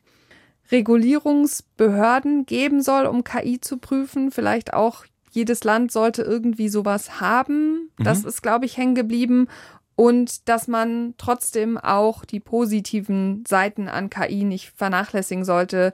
Regulierungsbehörden 0.71 2.47
geben 2.47 2.83
soll, 2.83 3.07
um 3.07 3.25
KI 3.25 3.61
zu 3.61 3.79
prüfen. 3.79 4.31
Vielleicht 4.31 4.75
auch 4.75 5.05
jedes 5.31 5.65
Land 5.65 5.91
sollte 5.91 6.23
irgendwie 6.23 6.69
sowas 6.69 7.21
haben. 7.21 7.91
Das 7.99 8.23
mhm. 8.23 8.29
ist, 8.29 8.43
glaube 8.43 8.67
ich, 8.67 8.76
hängen 8.76 8.95
geblieben 8.95 9.49
und 9.97 10.49
dass 10.49 10.69
man 10.69 11.15
trotzdem 11.17 11.79
auch 11.79 12.25
die 12.25 12.41
positiven 12.41 13.45
Seiten 13.49 13.88
an 13.88 14.11
KI 14.11 14.45
nicht 14.45 14.73
vernachlässigen 14.76 15.45
sollte. 15.45 15.93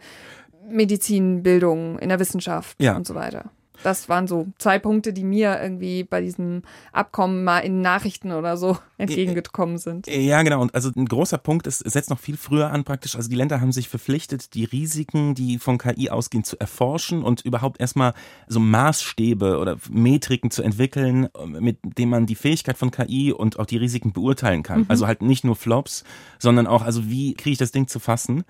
Medizinbildung 0.68 1.98
in 1.98 2.08
der 2.08 2.20
Wissenschaft 2.20 2.80
ja. 2.80 2.96
und 2.96 3.06
so 3.06 3.14
weiter. 3.14 3.50
Das 3.82 4.08
waren 4.08 4.26
so 4.26 4.48
zwei 4.58 4.78
Punkte, 4.78 5.12
die 5.12 5.24
mir 5.24 5.60
irgendwie 5.60 6.04
bei 6.04 6.20
diesem 6.20 6.62
Abkommen 6.92 7.44
mal 7.44 7.60
in 7.60 7.80
Nachrichten 7.80 8.32
oder 8.32 8.56
so 8.56 8.76
entgegengekommen 8.98 9.78
sind. 9.78 10.06
Ja, 10.06 10.42
genau. 10.42 10.60
Und 10.60 10.74
also 10.74 10.90
ein 10.94 11.06
großer 11.06 11.38
Punkt 11.38 11.66
ist, 11.66 11.84
es 11.84 11.92
setzt 11.92 12.10
noch 12.10 12.18
viel 12.18 12.36
früher 12.36 12.70
an 12.70 12.84
praktisch. 12.84 13.16
Also 13.16 13.28
die 13.28 13.36
Länder 13.36 13.60
haben 13.60 13.72
sich 13.72 13.88
verpflichtet, 13.88 14.54
die 14.54 14.64
Risiken, 14.64 15.34
die 15.34 15.58
von 15.58 15.78
KI 15.78 16.10
ausgehen, 16.10 16.44
zu 16.44 16.58
erforschen 16.58 17.22
und 17.22 17.42
überhaupt 17.42 17.80
erstmal 17.80 18.14
so 18.46 18.60
Maßstäbe 18.60 19.58
oder 19.58 19.76
Metriken 19.90 20.50
zu 20.50 20.62
entwickeln, 20.62 21.28
mit 21.46 21.78
denen 21.82 22.10
man 22.10 22.26
die 22.26 22.34
Fähigkeit 22.34 22.78
von 22.78 22.90
KI 22.90 23.32
und 23.32 23.58
auch 23.58 23.66
die 23.66 23.76
Risiken 23.76 24.12
beurteilen 24.12 24.62
kann. 24.62 24.80
Mhm. 24.80 24.86
Also 24.88 25.06
halt 25.06 25.22
nicht 25.22 25.44
nur 25.44 25.56
Flops, 25.56 26.04
sondern 26.38 26.66
auch, 26.66 26.82
also 26.82 27.08
wie 27.08 27.34
kriege 27.34 27.52
ich 27.52 27.58
das 27.58 27.72
Ding 27.72 27.88
zu 27.88 27.98
fassen? 27.98 28.44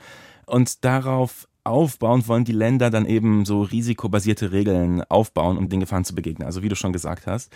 Und 0.47 0.85
darauf 0.85 1.49
aufbauen 1.65 2.27
wollen 2.27 2.45
die 2.45 2.53
Länder 2.53 2.91
dann 2.91 3.07
eben 3.07 3.45
so 3.45 3.63
risikobasierte 3.63 4.53
Regeln 4.53 5.03
aufbauen, 5.09 5.59
um 5.59 5.69
den 5.69 5.81
Gefahren 5.81 6.05
zu 6.05 6.15
begegnen. 6.15 6.47
Also 6.47 6.63
wie 6.63 6.69
du 6.69 6.77
schon 6.77 6.93
gesagt 6.93 7.27
hast. 7.27 7.53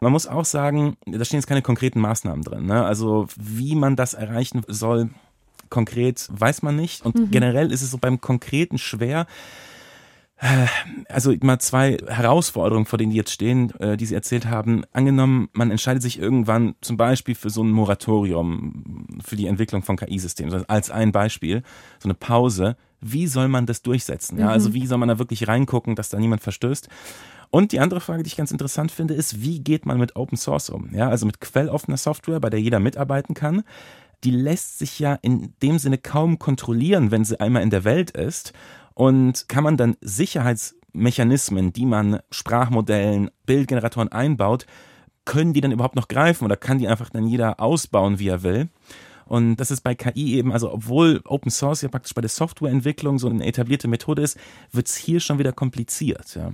Man 0.00 0.12
muss 0.12 0.26
auch 0.26 0.44
sagen, 0.44 0.96
da 1.06 1.24
stehen 1.24 1.38
jetzt 1.38 1.46
keine 1.46 1.62
konkreten 1.62 2.00
Maßnahmen 2.00 2.44
drin. 2.44 2.66
Ne? 2.66 2.84
Also 2.84 3.26
wie 3.36 3.74
man 3.74 3.96
das 3.96 4.14
erreichen 4.14 4.62
soll, 4.66 5.10
konkret 5.70 6.28
weiß 6.30 6.62
man 6.62 6.76
nicht. 6.76 7.04
Und 7.06 7.16
mhm. 7.16 7.30
generell 7.30 7.72
ist 7.72 7.82
es 7.82 7.90
so 7.90 7.98
beim 7.98 8.20
Konkreten 8.20 8.78
schwer. 8.78 9.26
Also 11.08 11.32
mal 11.42 11.58
zwei 11.60 11.96
Herausforderungen, 12.06 12.86
vor 12.86 12.98
denen 12.98 13.10
die 13.10 13.16
jetzt 13.16 13.30
stehen, 13.30 13.70
äh, 13.78 13.96
die 13.96 14.04
Sie 14.04 14.14
erzählt 14.14 14.46
haben. 14.46 14.84
Angenommen, 14.92 15.48
man 15.52 15.70
entscheidet 15.70 16.02
sich 16.02 16.18
irgendwann 16.18 16.74
zum 16.80 16.96
Beispiel 16.96 17.34
für 17.34 17.50
so 17.50 17.62
ein 17.62 17.70
Moratorium 17.70 19.06
für 19.24 19.36
die 19.36 19.46
Entwicklung 19.46 19.82
von 19.82 19.96
KI-Systemen, 19.96 20.68
als 20.68 20.90
ein 20.90 21.12
Beispiel, 21.12 21.62
so 21.98 22.08
eine 22.08 22.14
Pause 22.14 22.76
wie 23.04 23.26
soll 23.26 23.48
man 23.48 23.66
das 23.66 23.82
durchsetzen? 23.82 24.38
Ja, 24.38 24.48
also 24.48 24.70
mhm. 24.70 24.74
wie 24.74 24.86
soll 24.86 24.98
man 24.98 25.10
da 25.10 25.18
wirklich 25.18 25.46
reingucken, 25.46 25.94
dass 25.94 26.08
da 26.08 26.18
niemand 26.18 26.42
verstößt? 26.42 26.88
Und 27.50 27.72
die 27.72 27.78
andere 27.78 28.00
Frage, 28.00 28.22
die 28.22 28.28
ich 28.28 28.36
ganz 28.36 28.50
interessant 28.50 28.90
finde, 28.90 29.14
ist, 29.14 29.42
wie 29.42 29.60
geht 29.60 29.86
man 29.86 29.98
mit 29.98 30.16
Open 30.16 30.38
Source 30.38 30.70
um? 30.70 30.88
Ja, 30.92 31.10
also 31.10 31.26
mit 31.26 31.40
quelloffener 31.40 31.98
Software, 31.98 32.40
bei 32.40 32.50
der 32.50 32.60
jeder 32.60 32.80
mitarbeiten 32.80 33.34
kann. 33.34 33.62
Die 34.24 34.30
lässt 34.30 34.78
sich 34.78 34.98
ja 34.98 35.18
in 35.20 35.52
dem 35.62 35.78
Sinne 35.78 35.98
kaum 35.98 36.38
kontrollieren, 36.38 37.10
wenn 37.10 37.26
sie 37.26 37.38
einmal 37.38 37.62
in 37.62 37.70
der 37.70 37.84
Welt 37.84 38.10
ist. 38.10 38.54
Und 38.94 39.48
kann 39.48 39.64
man 39.64 39.76
dann 39.76 39.96
Sicherheitsmechanismen, 40.00 41.72
die 41.72 41.86
man 41.86 42.20
Sprachmodellen, 42.30 43.30
Bildgeneratoren 43.46 44.10
einbaut, 44.10 44.66
können 45.24 45.52
die 45.52 45.60
dann 45.60 45.72
überhaupt 45.72 45.96
noch 45.96 46.08
greifen 46.08 46.44
oder 46.44 46.56
kann 46.56 46.78
die 46.78 46.88
einfach 46.88 47.10
dann 47.10 47.26
jeder 47.26 47.60
ausbauen, 47.60 48.18
wie 48.18 48.28
er 48.28 48.42
will? 48.42 48.68
Und 49.26 49.56
das 49.56 49.70
ist 49.70 49.80
bei 49.80 49.94
KI 49.94 50.34
eben, 50.34 50.52
also 50.52 50.70
obwohl 50.70 51.22
Open 51.24 51.50
Source 51.50 51.80
ja 51.80 51.88
praktisch 51.88 52.12
bei 52.12 52.20
der 52.20 52.28
Softwareentwicklung 52.28 53.18
so 53.18 53.28
eine 53.28 53.46
etablierte 53.46 53.88
Methode 53.88 54.22
ist, 54.22 54.38
wird 54.70 54.86
es 54.86 54.96
hier 54.96 55.18
schon 55.18 55.38
wieder 55.38 55.52
kompliziert. 55.52 56.34
Ja 56.34 56.52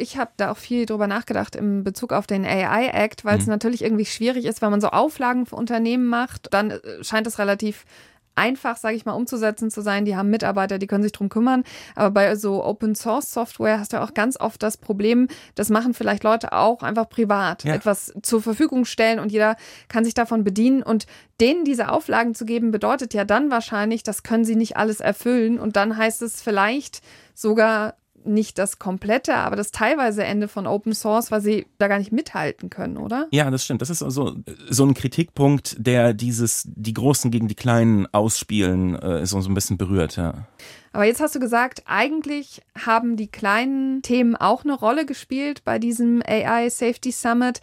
ich 0.00 0.16
habe 0.16 0.30
da 0.36 0.50
auch 0.50 0.56
viel 0.56 0.86
drüber 0.86 1.06
nachgedacht 1.06 1.54
im 1.54 1.84
Bezug 1.84 2.12
auf 2.12 2.26
den 2.26 2.44
AI 2.44 2.88
Act, 2.88 3.24
weil 3.24 3.38
es 3.38 3.46
mhm. 3.46 3.50
natürlich 3.50 3.82
irgendwie 3.82 4.06
schwierig 4.06 4.44
ist, 4.44 4.62
wenn 4.62 4.70
man 4.70 4.80
so 4.80 4.88
Auflagen 4.88 5.46
für 5.46 5.56
Unternehmen 5.56 6.06
macht, 6.06 6.52
dann 6.52 6.70
äh, 6.70 6.80
scheint 7.02 7.26
es 7.26 7.38
relativ 7.38 7.84
einfach, 8.34 8.76
sage 8.76 8.96
ich 8.96 9.04
mal, 9.04 9.12
umzusetzen 9.12 9.70
zu 9.70 9.80
sein. 9.80 10.04
Die 10.04 10.16
haben 10.16 10.30
Mitarbeiter, 10.30 10.78
die 10.78 10.86
können 10.86 11.02
sich 11.02 11.12
drum 11.12 11.28
kümmern. 11.28 11.64
Aber 11.94 12.10
bei 12.10 12.36
so 12.36 12.64
Open 12.64 12.94
Source 12.94 13.32
Software 13.32 13.78
hast 13.78 13.92
du 13.92 14.00
auch 14.00 14.14
ganz 14.14 14.38
oft 14.38 14.62
das 14.62 14.76
Problem, 14.76 15.28
das 15.54 15.70
machen 15.70 15.94
vielleicht 15.94 16.24
Leute 16.24 16.52
auch 16.52 16.82
einfach 16.82 17.08
privat, 17.08 17.64
ja. 17.64 17.74
etwas 17.74 18.12
zur 18.22 18.40
Verfügung 18.42 18.84
stellen 18.84 19.18
und 19.18 19.30
jeder 19.32 19.56
kann 19.88 20.04
sich 20.04 20.14
davon 20.14 20.44
bedienen. 20.44 20.82
Und 20.82 21.06
denen 21.40 21.64
diese 21.64 21.90
Auflagen 21.90 22.34
zu 22.34 22.44
geben, 22.44 22.70
bedeutet 22.70 23.14
ja 23.14 23.24
dann 23.24 23.50
wahrscheinlich, 23.50 24.02
das 24.02 24.22
können 24.22 24.44
sie 24.44 24.56
nicht 24.56 24.76
alles 24.76 25.00
erfüllen. 25.00 25.58
Und 25.58 25.76
dann 25.76 25.96
heißt 25.96 26.22
es 26.22 26.42
vielleicht 26.42 27.00
sogar 27.34 27.94
nicht 28.24 28.58
das 28.58 28.78
komplette, 28.78 29.34
aber 29.34 29.56
das 29.56 29.70
teilweise 29.70 30.24
Ende 30.24 30.48
von 30.48 30.66
Open 30.66 30.94
Source, 30.94 31.30
weil 31.30 31.40
sie 31.40 31.66
da 31.78 31.88
gar 31.88 31.98
nicht 31.98 32.12
mithalten 32.12 32.70
können, 32.70 32.96
oder? 32.96 33.26
Ja, 33.30 33.50
das 33.50 33.64
stimmt. 33.64 33.82
Das 33.82 33.90
ist 33.90 34.02
also 34.02 34.36
so 34.68 34.84
ein 34.84 34.94
Kritikpunkt, 34.94 35.76
der 35.78 36.12
dieses 36.12 36.64
die 36.66 36.94
Großen 36.94 37.30
gegen 37.30 37.48
die 37.48 37.54
Kleinen 37.54 38.06
ausspielen, 38.12 38.96
äh, 38.96 39.26
so, 39.26 39.40
so 39.40 39.50
ein 39.50 39.54
bisschen 39.54 39.78
berührt, 39.78 40.16
ja. 40.16 40.46
Aber 40.92 41.04
jetzt 41.04 41.20
hast 41.20 41.34
du 41.34 41.40
gesagt, 41.40 41.82
eigentlich 41.86 42.62
haben 42.76 43.16
die 43.16 43.28
kleinen 43.28 44.02
Themen 44.02 44.34
auch 44.34 44.64
eine 44.64 44.74
Rolle 44.74 45.06
gespielt 45.06 45.62
bei 45.64 45.78
diesem 45.78 46.22
AI 46.26 46.68
Safety 46.68 47.12
Summit 47.12 47.60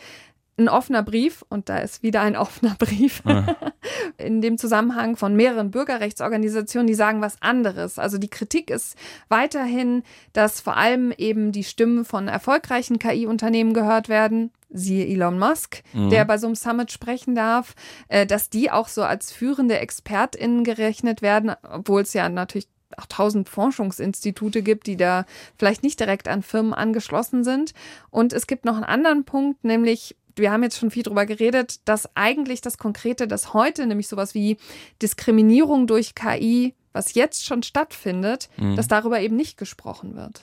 ein 0.58 0.70
offener 0.70 1.04
Brief, 1.04 1.46
und 1.50 1.70
da 1.70 1.78
ist 1.78 2.02
wieder 2.02 2.22
ein 2.22 2.36
offener 2.36 2.76
Brief, 2.80 3.22
ah. 3.26 3.56
in 4.17 4.41
dem 4.41 4.58
Zusammenhang 4.58 5.15
von 5.15 5.36
mehreren 5.36 5.72
Bürgerrechtsorganisationen, 5.72 6.88
die 6.88 6.96
sagen 6.96 7.22
was 7.22 7.41
anderes. 7.41 8.00
Also 8.00 8.17
die 8.17 8.30
Kritik 8.30 8.70
ist 8.70 8.98
weiterhin, 9.30 10.04
dass 10.34 10.60
vor 10.60 10.76
allem 10.76 11.12
eben 11.12 11.52
die 11.52 11.63
Stimmen 11.63 12.06
von 12.06 12.28
erfolgreichen 12.28 12.98
KI-Unternehmen 12.98 13.74
gehört 13.74 14.10
werden, 14.10 14.52
siehe 14.70 15.06
Elon 15.06 15.39
Musk, 15.39 15.84
mhm. 15.93 16.10
der 16.10 16.26
bei 16.26 16.38
so 16.38 16.48
einem 16.48 16.56
Summit 16.56 16.91
sprechen 16.91 17.36
darf, 17.36 17.76
äh, 18.08 18.26
dass 18.26 18.50
die 18.50 18.72
auch 18.72 18.88
so 18.88 19.04
als 19.04 19.32
führende 19.32 19.80
ExpertInnen 19.80 20.63
gerechnet 20.63 21.22
werden, 21.22 21.54
obwohl 21.63 22.02
es 22.02 22.13
ja 22.13 22.28
natürlich 22.30 22.67
auch 22.96 23.06
tausend 23.06 23.50
Forschungsinstitute 23.50 24.63
gibt, 24.63 24.88
die 24.88 24.98
da 24.98 25.26
vielleicht 25.58 25.84
nicht 25.84 26.00
direkt 26.00 26.28
an 26.28 26.41
Firmen 26.41 26.74
angeschlossen 26.74 27.43
sind. 27.43 27.74
Und 28.10 28.34
es 28.34 28.48
gibt 28.48 28.65
noch 28.65 28.76
einen 28.76 28.86
anderen 28.86 29.24
Punkt, 29.24 29.63
nämlich 29.63 30.15
wir 30.38 30.52
haben 30.52 30.63
jetzt 30.63 30.78
schon 30.78 30.91
viel 30.91 31.04
darüber 31.04 31.26
geredet, 31.26 31.82
dass 31.86 32.10
eigentlich 32.15 32.62
das 32.62 32.78
Konkrete, 32.78 33.28
das 33.28 33.54
heute, 33.54 33.86
nämlich 33.86 34.08
sowas 34.08 34.34
wie 34.34 34.58
Diskriminierung 35.02 35.88
durch 35.88 36.15
KI, 36.15 36.73
was 36.93 37.13
jetzt 37.13 37.45
schon 37.45 37.63
stattfindet, 37.63 38.50
mhm. 38.58 38.76
dass 38.76 38.88
darüber 38.88 39.19
eben 39.19 39.36
nicht 39.36 39.58
gesprochen 39.58 40.15
wird. 40.15 40.41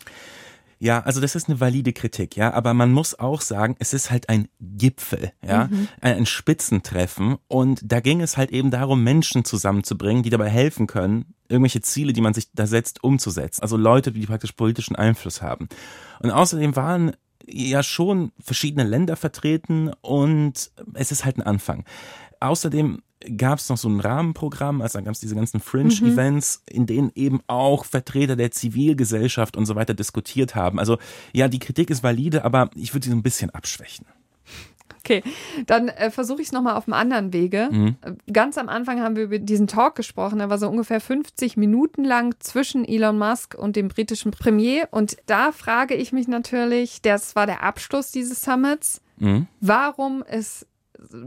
Ja, 0.79 1.01
also 1.01 1.21
das 1.21 1.35
ist 1.35 1.49
eine 1.49 1.61
valide 1.61 1.93
Kritik, 1.93 2.37
ja, 2.37 2.53
aber 2.53 2.75
man 2.75 2.93
muss 2.93 3.19
auch 3.19 3.41
sagen, 3.41 3.77
es 3.79 3.95
ist 3.95 4.11
halt 4.11 4.29
ein 4.29 4.49
Gipfel, 4.61 5.33
ja, 5.43 5.69
mhm. 5.71 5.89
ein 6.01 6.27
Spitzentreffen 6.27 7.37
und 7.49 7.81
da 7.85 8.01
ging 8.01 8.21
es 8.21 8.37
halt 8.37 8.51
eben 8.51 8.71
darum, 8.71 9.03
Menschen 9.03 9.45
zusammenzubringen, 9.45 10.23
die 10.23 10.31
dabei 10.31 10.51
helfen 10.51 10.87
können, 10.87 11.35
irgendwelche 11.49 11.81
Ziele, 11.81 12.13
die 12.13 12.21
man 12.21 12.35
sich 12.35 12.51
da 12.53 12.67
setzt, 12.67 13.03
umzusetzen. 13.03 13.63
Also 13.63 13.77
Leute, 13.77 14.13
die 14.13 14.27
praktisch 14.27 14.53
politischen 14.53 14.97
Einfluss 14.97 15.41
haben. 15.41 15.69
Und 16.21 16.31
außerdem 16.31 16.77
waren 16.77 17.13
ja 17.47 17.83
schon 17.83 18.33
verschiedene 18.41 18.85
Länder 18.85 19.17
vertreten 19.17 19.91
und 20.01 20.71
es 20.95 21.13
ist 21.13 21.25
halt 21.25 21.39
ein 21.39 21.43
Anfang. 21.43 21.85
Außerdem 22.41 23.03
gab 23.37 23.59
es 23.59 23.69
noch 23.69 23.79
so 23.79 23.89
ein 23.89 24.01
Rahmenprogramm, 24.01 24.83
also 24.83 25.03
gab 25.03 25.15
es 25.15 25.21
diese 25.21 25.35
ganzen 25.35 25.61
Fringe-Events, 25.61 26.63
mhm. 26.69 26.77
in 26.77 26.87
denen 26.87 27.13
eben 27.15 27.41
auch 27.47 27.85
Vertreter 27.85 28.37
der 28.37 28.51
Zivilgesellschaft 28.51 29.57
und 29.57 29.67
so 29.67 29.75
weiter 29.75 29.95
diskutiert 29.95 30.55
haben. 30.55 30.79
Also 30.79 30.99
ja, 31.33 31.49
die 31.49 31.59
Kritik 31.59 31.91
ist 31.91 32.03
valide, 32.03 32.45
aber 32.45 32.71
ich 32.75 32.95
würde 32.95 33.05
sie 33.05 33.11
so 33.11 33.17
ein 33.17 33.23
bisschen 33.23 33.51
abschwächen. 33.51 34.07
Okay, 34.99 35.23
dann 35.67 35.89
äh, 35.89 36.11
versuche 36.11 36.41
ich 36.41 36.49
es 36.49 36.53
nochmal 36.53 36.77
auf 36.77 36.87
einem 36.87 36.95
anderen 36.95 37.33
Wege. 37.35 37.69
Mhm. 37.71 37.97
Ganz 38.33 38.57
am 38.57 38.71
Anfang 38.71 39.01
haben 39.01 39.17
wir 39.17 39.25
über 39.25 39.39
diesen 39.39 39.67
Talk 39.67 39.97
gesprochen, 39.97 40.39
der 40.39 40.49
war 40.49 40.57
so 40.57 40.69
ungefähr 40.69 41.01
50 41.01 41.59
Minuten 41.59 42.05
lang 42.05 42.35
zwischen 42.39 42.87
Elon 42.87 43.19
Musk 43.19 43.55
und 43.55 43.77
dem 43.77 43.89
britischen 43.89 44.31
Premier. 44.31 44.89
Und 44.91 45.19
da 45.27 45.53
frage 45.53 45.95
ich 45.95 46.13
mich 46.13 46.27
natürlich, 46.27 47.03
das 47.03 47.37
war 47.37 47.47
der 47.47 47.63
Abschluss 47.63 48.13
dieses 48.13 48.41
Summits, 48.41 49.03
mhm. 49.19 49.47
warum 49.61 50.23
ist, 50.23 50.67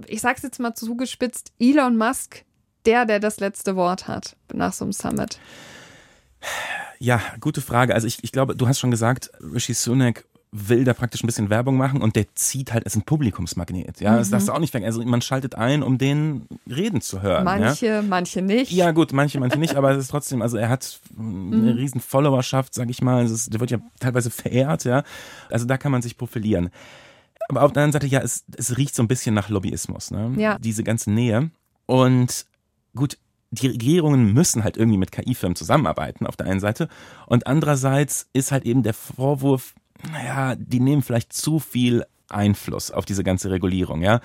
ich 0.08 0.22
sage 0.22 0.38
es 0.38 0.44
jetzt 0.44 0.60
mal 0.60 0.74
zugespitzt, 0.74 1.54
Elon 1.60 1.98
Musk 1.98 2.44
der, 2.88 3.06
der 3.06 3.20
das 3.20 3.40
letzte 3.40 3.76
Wort 3.76 4.08
hat 4.08 4.36
nach 4.52 4.74
so 4.74 4.86
einem 4.86 4.94
Summit? 4.94 5.40
Ja, 7.00 7.22
gute 7.40 7.62
Frage. 7.62 7.94
Also 7.94 8.08
ich, 8.08 8.24
ich 8.24 8.32
glaube, 8.32 8.56
du 8.56 8.68
hast 8.68 8.80
schon 8.80 8.92
gesagt, 8.92 9.30
Rishi 9.40 9.74
Sunak 9.74 10.26
will 10.52 10.86
da 10.86 10.94
praktisch 10.94 11.24
ein 11.24 11.28
bisschen 11.28 11.50
Werbung 11.50 11.76
machen 11.76 12.02
und 12.02 12.16
der 12.16 12.34
zieht 12.36 12.72
halt 12.74 12.86
als 12.86 12.96
ein 12.96 13.02
Publikumsmagnet. 13.02 14.00
Ja, 14.00 14.14
mhm. 14.14 14.18
das 14.18 14.30
darfst 14.30 14.48
du 14.48 14.54
auch 14.54 14.60
nicht 14.60 14.72
vergessen. 14.72 15.00
Also 15.00 15.10
man 15.10 15.22
schaltet 15.22 15.56
ein, 15.56 15.84
um 15.84 15.98
den 15.98 16.48
reden 16.70 17.02
zu 17.02 17.22
hören. 17.22 17.44
Manche, 17.44 17.86
ja? 17.86 18.02
manche 18.02 18.42
nicht. 18.42 18.72
Ja, 18.72 18.92
gut, 18.92 19.12
manche, 19.12 19.40
manche 19.40 19.60
nicht, 19.60 19.76
aber 19.76 19.92
es 19.92 19.98
ist 19.98 20.08
trotzdem, 20.10 20.42
also 20.42 20.58
er 20.58 20.70
hat 20.70 21.00
eine 21.18 21.26
mhm. 21.26 21.68
riesen 21.70 22.00
Followerschaft, 22.00 22.74
sag 22.74 22.90
ich 22.90 23.02
mal. 23.02 23.26
Ist, 23.26 23.54
der 23.54 23.60
wird 23.60 23.72
ja 23.72 23.80
teilweise 24.00 24.30
verehrt, 24.30 24.86
ja. 24.86 25.04
Also 25.50 25.66
da 25.66 25.78
kann 25.78 25.92
man 25.92 26.02
sich 26.02 26.18
profilieren. 26.18 26.70
Aber 27.50 27.64
auf 27.64 27.74
der 27.74 27.84
anderen 27.84 28.02
Seite, 28.02 28.08
ja, 28.08 28.22
es, 28.22 28.46
es 28.56 28.78
riecht 28.78 28.96
so 28.96 29.04
ein 29.04 29.08
bisschen 29.08 29.36
nach 29.36 29.50
Lobbyismus, 29.50 30.12
ne? 30.12 30.34
Ja. 30.38 30.58
Diese 30.60 30.84
ganze 30.84 31.12
Nähe. 31.12 31.52
Und 31.86 32.46
gut, 32.96 33.18
die 33.52 33.68
Regierungen 33.68 34.34
müssen 34.34 34.64
halt 34.64 34.78
irgendwie 34.78 34.98
mit 34.98 35.12
KI-Firmen 35.12 35.56
zusammenarbeiten 35.56 36.28
auf 36.28 36.36
der 36.36 36.48
einen 36.48 36.60
Seite 36.60 36.90
und 37.28 37.48
andererseits 37.48 38.28
ist 38.34 38.52
halt 38.52 38.66
eben 38.66 38.84
der 38.84 38.94
Vorwurf, 38.94 39.74
naja, 40.12 40.56
die 40.56 40.80
nehmen 40.80 41.02
vielleicht 41.02 41.34
zu 41.34 41.60
viel 41.60 42.04
Einfluss 42.30 42.92
auf 42.92 43.06
diese 43.06 43.24
ganze 43.24 43.52
Regulierung, 43.52 44.02
ja. 44.02 44.22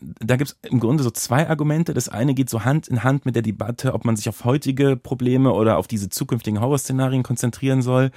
Da 0.00 0.36
gibt 0.36 0.50
es 0.50 0.70
im 0.70 0.78
Grunde 0.78 1.02
so 1.02 1.10
zwei 1.10 1.48
Argumente. 1.48 1.94
Das 1.94 2.10
eine 2.10 2.34
geht 2.34 2.50
so 2.50 2.64
Hand 2.64 2.86
in 2.86 3.02
Hand 3.02 3.24
mit 3.24 3.34
der 3.34 3.42
Debatte, 3.42 3.94
ob 3.94 4.04
man 4.04 4.14
sich 4.14 4.28
auf 4.28 4.44
heutige 4.44 4.96
Probleme 4.96 5.52
oder 5.52 5.78
auf 5.78 5.86
diese 5.86 6.10
zukünftigen 6.10 6.60
Horrorszenarien 6.60 7.22
konzentrieren 7.22 7.80
soll. 7.80 8.10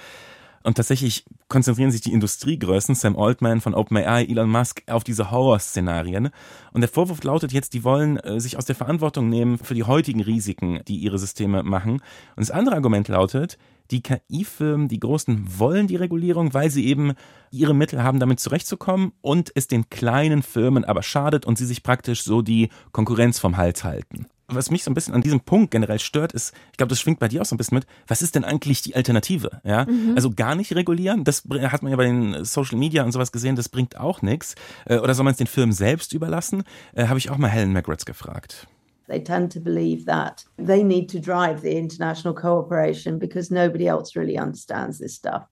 Und 0.63 0.75
tatsächlich 0.75 1.25
konzentrieren 1.47 1.91
sich 1.91 2.01
die 2.01 2.13
Industriegrößen, 2.13 2.95
Sam 2.95 3.17
Altman 3.17 3.61
von 3.61 3.73
OpenAI, 3.73 4.25
Elon 4.25 4.49
Musk, 4.49 4.83
auf 4.87 5.03
diese 5.03 5.31
Horrorszenarien. 5.31 6.29
Und 6.73 6.81
der 6.81 6.89
Vorwurf 6.89 7.23
lautet 7.23 7.51
jetzt, 7.51 7.73
die 7.73 7.83
wollen 7.83 8.17
äh, 8.17 8.39
sich 8.39 8.57
aus 8.57 8.65
der 8.65 8.75
Verantwortung 8.75 9.29
nehmen 9.29 9.57
für 9.57 9.73
die 9.73 9.83
heutigen 9.83 10.21
Risiken, 10.21 10.81
die 10.87 10.97
ihre 10.97 11.17
Systeme 11.19 11.63
machen. 11.63 11.93
Und 11.93 12.01
das 12.37 12.51
andere 12.51 12.75
Argument 12.75 13.07
lautet, 13.07 13.57
die 13.91 14.01
KI-Firmen, 14.01 14.87
die 14.87 14.99
Großen, 14.99 15.59
wollen 15.59 15.87
die 15.87 15.95
Regulierung, 15.95 16.53
weil 16.53 16.69
sie 16.69 16.85
eben 16.85 17.13
ihre 17.51 17.73
Mittel 17.73 18.03
haben, 18.03 18.19
damit 18.19 18.39
zurechtzukommen 18.39 19.13
und 19.21 19.51
es 19.55 19.67
den 19.67 19.89
kleinen 19.89 20.43
Firmen 20.43 20.85
aber 20.85 21.01
schadet 21.01 21.45
und 21.45 21.57
sie 21.57 21.65
sich 21.65 21.81
praktisch 21.81 22.23
so 22.23 22.41
die 22.41 22.69
Konkurrenz 22.91 23.39
vom 23.39 23.57
Hals 23.57 23.83
halten 23.83 24.27
was 24.49 24.71
mich 24.71 24.83
so 24.83 24.91
ein 24.91 24.93
bisschen 24.93 25.13
an 25.13 25.21
diesem 25.21 25.39
Punkt 25.41 25.71
generell 25.71 25.99
stört, 25.99 26.33
ist, 26.33 26.53
ich 26.71 26.77
glaube, 26.77 26.89
das 26.89 26.99
schwingt 26.99 27.19
bei 27.19 27.27
dir 27.27 27.41
auch 27.41 27.45
so 27.45 27.55
ein 27.55 27.57
bisschen 27.57 27.75
mit, 27.75 27.87
was 28.07 28.21
ist 28.21 28.35
denn 28.35 28.43
eigentlich 28.43 28.81
die 28.81 28.95
Alternative? 28.95 29.61
Ja? 29.63 29.85
Mhm. 29.85 30.13
Also 30.15 30.31
gar 30.31 30.55
nicht 30.55 30.75
regulieren, 30.75 31.23
das 31.23 31.43
hat 31.49 31.83
man 31.83 31.91
ja 31.91 31.97
bei 31.97 32.05
den 32.05 32.43
Social 32.45 32.77
Media 32.77 33.03
und 33.03 33.11
sowas 33.11 33.31
gesehen, 33.31 33.55
das 33.55 33.69
bringt 33.69 33.97
auch 33.99 34.21
nichts. 34.21 34.55
Äh, 34.85 34.97
oder 34.97 35.13
soll 35.13 35.23
man 35.23 35.31
es 35.31 35.37
den 35.37 35.47
Firmen 35.47 35.73
selbst 35.73 36.13
überlassen? 36.13 36.63
Äh, 36.93 37.07
Habe 37.07 37.19
ich 37.19 37.29
auch 37.29 37.37
mal 37.37 37.49
Helen 37.49 37.73
Magritz 37.73 38.05
gefragt. 38.05 38.67
They 39.07 39.23
tend 39.23 39.51
to 39.53 39.59
believe 39.59 40.05
that 40.05 40.45
they 40.57 40.83
need 40.83 41.09
to 41.11 41.19
drive 41.19 41.61
the 41.61 41.75
international 41.75 42.35
cooperation 42.35 43.17
because 43.17 43.51
nobody 43.51 43.87
else 43.87 44.15
really 44.15 44.37
understands 44.37 44.99
this 44.99 45.15
stuff. 45.15 45.47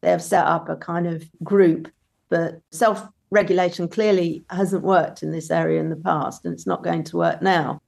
They 0.00 0.10
have 0.10 0.22
set 0.22 0.46
up 0.46 0.70
a 0.70 0.76
kind 0.76 1.06
of 1.06 1.24
group, 1.44 1.88
but 2.30 2.62
self 2.70 3.06
regulation 3.30 3.88
clearly 3.88 4.44
hasn't 4.48 4.82
worked 4.82 5.22
in 5.22 5.30
this 5.30 5.50
area 5.50 5.80
in 5.80 5.90
the 5.90 5.96
past 5.96 6.44
and 6.44 6.54
it's 6.54 6.66
not 6.66 6.82
going 6.82 7.04
to 7.04 7.18
work 7.18 7.42
now. 7.42 7.80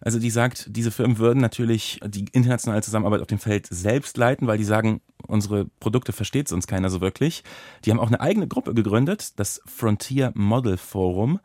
Also 0.00 0.18
die 0.18 0.30
sagt, 0.30 0.66
diese 0.70 0.90
Firmen 0.90 1.18
würden 1.18 1.40
natürlich 1.40 2.00
die 2.06 2.26
internationale 2.32 2.82
Zusammenarbeit 2.82 3.20
auf 3.20 3.26
dem 3.26 3.38
Feld 3.38 3.66
selbst 3.66 4.16
leiten, 4.16 4.46
weil 4.46 4.58
die 4.58 4.64
sagen, 4.64 5.00
unsere 5.26 5.66
Produkte 5.80 6.12
versteht 6.12 6.48
sonst 6.48 6.66
keiner 6.66 6.90
so 6.90 7.00
wirklich. 7.00 7.44
Die 7.84 7.90
haben 7.90 8.00
auch 8.00 8.08
eine 8.08 8.20
eigene 8.20 8.48
Gruppe 8.48 8.74
gegründet, 8.74 9.38
das 9.38 9.60
Frontier 9.66 10.32
Model 10.34 10.76
Forum. 10.76 11.40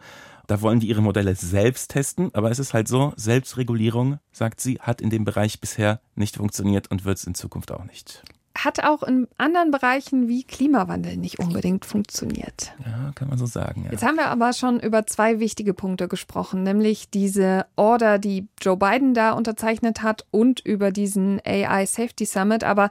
Da 0.47 0.61
wollen 0.61 0.79
die 0.79 0.89
ihre 0.89 1.01
Modelle 1.01 1.35
selbst 1.35 1.91
testen, 1.91 2.29
aber 2.33 2.51
es 2.51 2.59
ist 2.59 2.73
halt 2.73 2.87
so, 2.87 3.13
Selbstregulierung, 3.15 4.19
sagt 4.33 4.59
sie, 4.59 4.79
hat 4.81 4.99
in 4.99 5.09
dem 5.09 5.23
Bereich 5.23 5.61
bisher 5.61 6.01
nicht 6.15 6.37
funktioniert 6.37 6.91
und 6.91 7.05
wird 7.05 7.19
es 7.19 7.23
in 7.23 7.35
Zukunft 7.35 7.71
auch 7.71 7.85
nicht 7.85 8.23
hat 8.57 8.83
auch 8.83 9.03
in 9.03 9.27
anderen 9.37 9.71
Bereichen 9.71 10.27
wie 10.27 10.43
Klimawandel 10.43 11.17
nicht 11.17 11.39
unbedingt 11.39 11.85
funktioniert. 11.85 12.73
Ja, 12.85 13.11
kann 13.15 13.29
man 13.29 13.37
so 13.37 13.45
sagen. 13.45 13.85
Ja. 13.85 13.91
Jetzt 13.91 14.03
haben 14.03 14.17
wir 14.17 14.27
aber 14.27 14.53
schon 14.53 14.79
über 14.79 15.05
zwei 15.05 15.39
wichtige 15.39 15.73
Punkte 15.73 16.07
gesprochen, 16.07 16.63
nämlich 16.63 17.09
diese 17.09 17.65
Order, 17.75 18.19
die 18.19 18.47
Joe 18.61 18.77
Biden 18.77 19.13
da 19.13 19.31
unterzeichnet 19.31 20.03
hat 20.03 20.25
und 20.31 20.59
über 20.59 20.91
diesen 20.91 21.39
AI 21.45 21.85
Safety 21.85 22.25
Summit. 22.25 22.63
Aber 22.63 22.89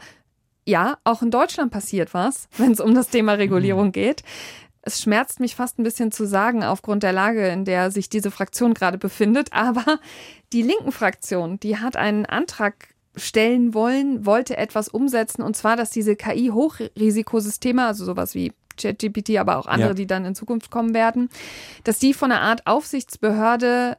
ja, 0.66 0.98
auch 1.04 1.22
in 1.22 1.30
Deutschland 1.30 1.72
passiert 1.72 2.14
was, 2.14 2.48
wenn 2.56 2.72
es 2.72 2.80
um 2.80 2.94
das 2.94 3.08
Thema 3.08 3.34
Regulierung 3.34 3.88
mhm. 3.88 3.92
geht. 3.92 4.22
Es 4.82 5.02
schmerzt 5.02 5.40
mich 5.40 5.56
fast 5.56 5.78
ein 5.78 5.82
bisschen 5.82 6.10
zu 6.10 6.26
sagen, 6.26 6.64
aufgrund 6.64 7.02
der 7.02 7.12
Lage, 7.12 7.48
in 7.48 7.66
der 7.66 7.90
sich 7.90 8.08
diese 8.08 8.30
Fraktion 8.30 8.72
gerade 8.72 8.96
befindet. 8.96 9.52
Aber 9.52 9.98
die 10.54 10.62
linken 10.62 10.90
Fraktion, 10.90 11.60
die 11.60 11.76
hat 11.76 11.96
einen 11.96 12.24
Antrag 12.24 12.88
stellen 13.16 13.74
wollen, 13.74 14.24
wollte 14.24 14.56
etwas 14.56 14.88
umsetzen 14.88 15.42
und 15.42 15.56
zwar, 15.56 15.76
dass 15.76 15.90
diese 15.90 16.16
KI-Hochrisikosysteme, 16.16 17.84
also 17.84 18.04
sowas 18.04 18.34
wie 18.34 18.52
ChatGPT, 18.80 19.36
aber 19.38 19.58
auch 19.58 19.66
andere, 19.66 19.90
ja. 19.90 19.94
die 19.94 20.06
dann 20.06 20.24
in 20.24 20.34
Zukunft 20.34 20.70
kommen 20.70 20.94
werden, 20.94 21.28
dass 21.84 21.98
die 21.98 22.14
von 22.14 22.32
einer 22.32 22.40
Art 22.40 22.66
Aufsichtsbehörde 22.66 23.96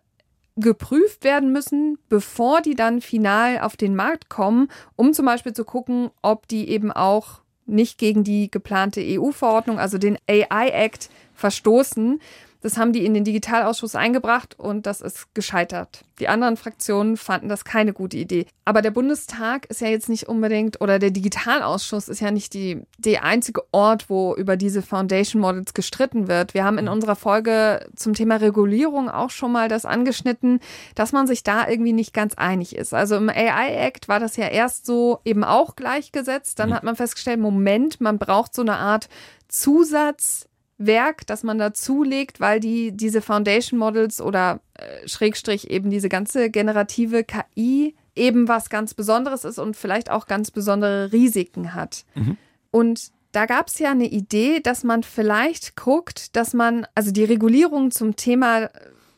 geprüft 0.58 1.24
werden 1.24 1.52
müssen, 1.52 1.98
bevor 2.10 2.62
die 2.62 2.76
dann 2.76 3.02
final 3.02 3.60
auf 3.60 3.78
den 3.78 3.96
Markt 3.96 4.30
kommen, 4.30 4.68
um 4.96 5.14
zum 5.14 5.26
Beispiel 5.26 5.54
zu 5.54 5.66
gucken, 5.66 6.10
ob 6.22 6.48
die 6.48 6.70
eben 6.70 6.92
auch 6.92 7.42
nicht 7.66 7.98
gegen 7.98 8.24
die 8.24 8.52
geplante 8.52 9.02
EU-Verordnung, 9.02 9.80
also 9.80 9.98
den 9.98 10.18
AI-Act, 10.30 11.10
verstoßen. 11.34 12.20
Das 12.62 12.78
haben 12.78 12.94
die 12.94 13.06
in 13.06 13.14
den 13.14 13.24
Digitalausschuss 13.24 13.96
eingebracht 13.96 14.58
und 14.58 14.86
das 14.86 15.02
ist 15.02 15.34
gescheitert. 15.34 16.04
Die 16.20 16.28
anderen 16.28 16.58
Fraktionen 16.58 17.18
fanden 17.18 17.50
das 17.50 17.66
keine 17.66 17.94
gute 17.94 18.18
Idee. 18.18 18.46
Aber 18.66 18.84
der 18.84 18.92
Bundestag 18.92 19.66
ist 19.66 19.82
ja 19.82 19.88
jetzt 19.88 20.08
nicht 20.08 20.30
unbedingt, 20.30 20.80
oder 20.80 21.00
der 21.00 21.10
Digitalausschuss 21.10 22.08
ist 22.08 22.22
ja 22.22 22.30
nicht 22.30 22.54
die, 22.54 22.84
der 23.00 23.24
einzige 23.24 23.64
Ort, 23.72 24.10
wo 24.10 24.36
über 24.36 24.56
diese 24.56 24.84
Foundation 24.84 25.42
Models 25.42 25.74
gestritten 25.74 26.28
wird. 26.28 26.54
Wir 26.54 26.64
haben 26.64 26.78
in 26.78 26.88
unserer 26.88 27.16
Folge 27.16 27.88
zum 27.96 28.14
Thema 28.14 28.36
Regulierung 28.36 29.10
auch 29.10 29.32
schon 29.32 29.52
mal 29.52 29.68
das 29.68 29.86
angeschnitten, 29.86 30.60
dass 30.94 31.12
man 31.12 31.26
sich 31.26 31.42
da 31.42 31.68
irgendwie 31.68 31.94
nicht 31.94 32.14
ganz 32.14 32.36
einig 32.36 32.76
ist. 32.76 32.94
Also 32.94 33.16
im 33.16 33.30
AI 33.30 33.74
Act 33.76 34.08
war 34.08 34.20
das 34.20 34.38
ja 34.38 34.48
erst 34.48 34.86
so 34.86 35.20
eben 35.26 35.44
auch 35.44 35.76
gleichgesetzt. 35.76 36.60
Dann 36.60 36.74
hat 36.74 36.84
man 36.84 36.96
festgestellt, 36.96 37.40
Moment, 37.40 38.00
man 38.00 38.20
braucht 38.20 38.54
so 38.54 38.62
eine 38.62 38.78
Art 38.78 39.10
Zusatz 39.48 40.48
Werk, 40.86 41.26
das 41.28 41.44
man 41.44 41.58
dazulegt, 41.58 42.40
weil 42.40 42.60
die 42.60 42.92
diese 42.92 43.22
Foundation 43.22 43.80
Models 43.80 44.22
oder 44.22 44.60
äh, 44.76 45.08
Schrägstrich 45.08 45.70
eben 45.70 45.90
diese 45.90 46.10
ganze 46.10 46.50
generative 46.50 47.24
KI 47.24 47.96
eben 48.16 48.48
was 48.48 48.70
ganz 48.70 48.94
Besonderes 48.94 49.46
ist 49.46 49.60
und 49.60 49.78
vielleicht 49.78 50.10
auch 50.10 50.28
ganz 50.28 50.52
besondere 50.52 51.12
Risiken 51.12 51.74
hat. 51.74 52.06
Mhm. 52.16 52.38
Und 52.72 53.12
da 53.32 53.46
gab 53.46 53.68
es 53.68 53.80
ja 53.80 53.92
eine 53.92 54.08
Idee, 54.08 54.60
dass 54.60 54.84
man 54.84 55.04
vielleicht 55.04 55.76
guckt, 55.76 56.36
dass 56.36 56.54
man, 56.54 56.86
also 56.96 57.12
die 57.12 57.24
Regulierung 57.24 57.92
zum 57.92 58.16
Thema 58.16 58.70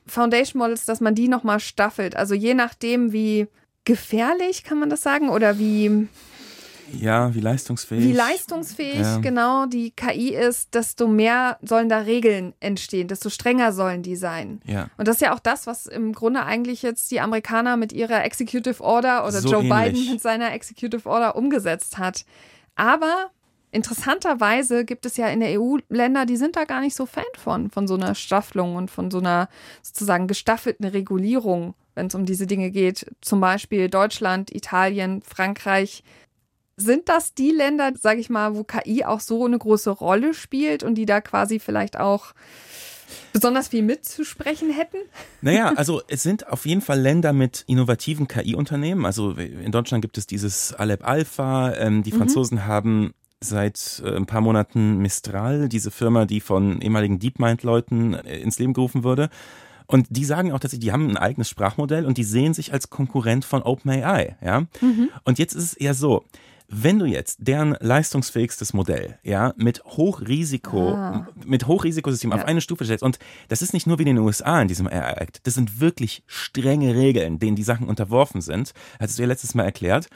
Foundation 0.06 0.60
Models, 0.60 0.86
dass 0.86 1.02
man 1.02 1.16
die 1.16 1.28
nochmal 1.28 1.60
staffelt. 1.60 2.16
Also 2.16 2.36
je 2.36 2.54
nachdem, 2.54 3.12
wie 3.12 3.48
gefährlich, 3.86 4.64
kann 4.64 4.80
man 4.80 4.90
das 4.90 5.02
sagen, 5.02 5.30
oder 5.30 5.58
wie 5.58 6.08
ja, 6.92 7.34
wie 7.34 7.40
leistungsfähig. 7.40 8.04
Wie 8.04 8.14
leistungsfähig, 8.14 9.02
ja. 9.02 9.18
genau, 9.18 9.66
die 9.66 9.92
KI 9.92 10.36
ist, 10.36 10.74
desto 10.76 11.08
mehr 11.08 11.58
sollen 11.62 11.90
da 11.90 12.00
Regeln 12.00 12.54
entstehen, 12.60 13.08
desto 13.08 13.30
strenger 13.30 13.72
sollen 13.72 14.04
die 14.04 14.16
sein. 14.16 14.62
Ja. 14.66 14.90
Und 14.98 15.08
das 15.08 15.18
ist 15.18 15.22
ja 15.22 15.34
auch 15.34 15.40
das, 15.40 15.68
was 15.68 15.86
im 15.86 16.14
Grunde 16.14 16.44
eigentlich 16.44 16.82
jetzt 16.82 17.12
die 17.12 17.20
Amerikaner 17.20 17.78
mit 17.78 17.94
ihrer 17.94 18.24
Executive 18.24 18.84
Order 18.84 19.24
oder 19.24 19.42
so 19.42 19.50
Joe 19.50 19.64
ähnlich. 19.64 19.94
Biden 19.94 20.12
mit 20.14 20.22
seiner 20.22 20.54
Executive 20.54 21.10
Order 21.10 21.36
umgesetzt 21.36 21.98
hat. 21.98 22.26
Aber 22.76 23.32
interessanterweise 23.72 24.86
gibt 24.86 25.06
es 25.06 25.18
ja 25.18 25.28
in 25.28 25.40
der 25.40 25.60
EU 25.60 25.78
Länder, 25.90 26.26
die 26.26 26.38
sind 26.38 26.56
da 26.56 26.66
gar 26.66 26.82
nicht 26.82 26.96
so 26.96 27.06
Fan 27.06 27.24
von, 27.38 27.70
von 27.70 27.88
so 27.88 27.96
einer 27.96 28.16
Staffelung 28.16 28.76
und 28.76 28.92
von 28.92 29.10
so 29.12 29.20
einer 29.20 29.50
sozusagen 29.82 30.28
gestaffelten 30.28 30.86
Regulierung, 30.86 31.74
wenn 31.96 32.08
es 32.08 32.16
um 32.16 32.26
diese 32.26 32.48
Dinge 32.48 32.72
geht. 32.72 33.12
Zum 33.22 33.42
Beispiel 33.42 33.90
Deutschland, 33.90 34.54
Italien, 34.56 35.22
Frankreich 35.22 36.04
sind 36.78 37.10
das 37.10 37.34
die 37.34 37.52
Länder, 37.52 37.92
sage 38.00 38.20
ich 38.20 38.30
mal, 38.30 38.56
wo 38.56 38.64
KI 38.64 39.06
auch 39.06 39.20
so 39.20 39.46
eine 39.46 39.58
große 39.58 39.90
Rolle 39.90 40.34
spielt 40.34 40.84
und 40.84 40.96
die 40.96 41.06
da 41.06 41.22
quasi 41.22 41.60
vielleicht 41.60 42.00
auch 42.00 42.34
besonders 43.32 43.68
viel 43.68 43.84
mitzusprechen 43.84 44.72
hätten? 44.72 44.98
Naja, 45.42 45.74
also 45.76 46.02
es 46.08 46.24
sind 46.24 46.48
auf 46.48 46.66
jeden 46.66 46.80
Fall 46.80 47.02
Länder 47.02 47.34
mit 47.34 47.66
innovativen 47.68 48.30
KI-Unternehmen. 48.30 49.06
Also 49.06 49.32
in 49.32 49.74
Deutschland 49.74 50.02
gibt 50.02 50.18
es 50.18 50.26
dieses 50.26 50.74
Alep 50.74 51.06
Alpha, 51.06 51.74
ähm, 51.74 52.02
die 52.02 52.14
mhm. 52.14 52.18
Franzosen 52.18 52.60
mhm. 52.60 52.66
haben 52.66 53.14
seit 53.42 54.02
äh, 54.06 54.16
ein 54.16 54.26
paar 54.26 54.40
Monaten 54.40 55.00
Mistral, 55.00 55.68
diese 55.68 55.92
Firma, 55.92 56.26
die 56.26 56.40
von 56.40 56.82
ehemaligen 56.82 57.20
DeepMind-Leuten 57.20 58.14
äh, 58.14 58.38
ins 58.40 58.58
Leben 58.58 58.74
gerufen 58.74 59.04
wurde. 59.04 59.30
Und 59.86 60.08
die 60.10 60.24
sagen 60.24 60.54
auch 60.54 60.60
tatsächlich, 60.60 60.88
die 60.88 60.92
haben 60.94 61.10
ein 61.10 61.18
eigenes 61.18 61.50
Sprachmodell 61.50 62.06
und 62.06 62.18
die 62.18 62.24
sehen 62.24 62.54
sich 62.54 62.72
als 62.72 62.90
Konkurrent 62.90 63.44
von 63.44 63.62
OpenAI. 63.64 64.38
Ja? 64.42 64.62
Mhm. 64.80 65.10
Und 65.26 65.40
jetzt 65.40 65.54
ist 65.54 65.64
es 65.64 65.74
eher 65.74 65.94
so, 65.94 66.24
wenn 66.76 67.00
du 67.00 67.06
jetzt 67.06 67.38
deren 67.40 67.78
leistungsfähigstes 67.80 68.74
Modell, 68.74 69.20
ja, 69.24 69.54
mit 69.58 69.84
Hochrisiko, 69.86 70.90
ah. 70.90 71.28
mit 71.46 71.68
Hochrisikosystem 71.68 72.32
ja. 72.32 72.38
auf 72.38 72.46
eine 72.46 72.62
Stufe 72.62 72.86
stellst, 72.86 73.04
und 73.04 73.20
das 73.48 73.62
ist 73.62 73.74
nicht 73.74 73.86
nur 73.86 74.00
wie 74.00 74.04
in 74.04 74.16
den 74.16 74.18
USA 74.18 74.62
in 74.62 74.68
diesem 74.68 74.88
AI 74.88 75.14
Act, 75.14 75.46
das 75.46 75.54
sind 75.54 75.80
wirklich 75.80 76.24
strenge 76.26 76.96
Regeln, 76.96 77.38
denen 77.38 77.56
die 77.56 77.64
Sachen 77.64 77.88
unterworfen 77.88 78.42
sind, 78.42 78.74
hast 79.00 79.18
du 79.18 79.22
ja 79.22 79.28
letztes 79.28 79.54
Mal 79.54 79.64
erklärt, 79.64 80.08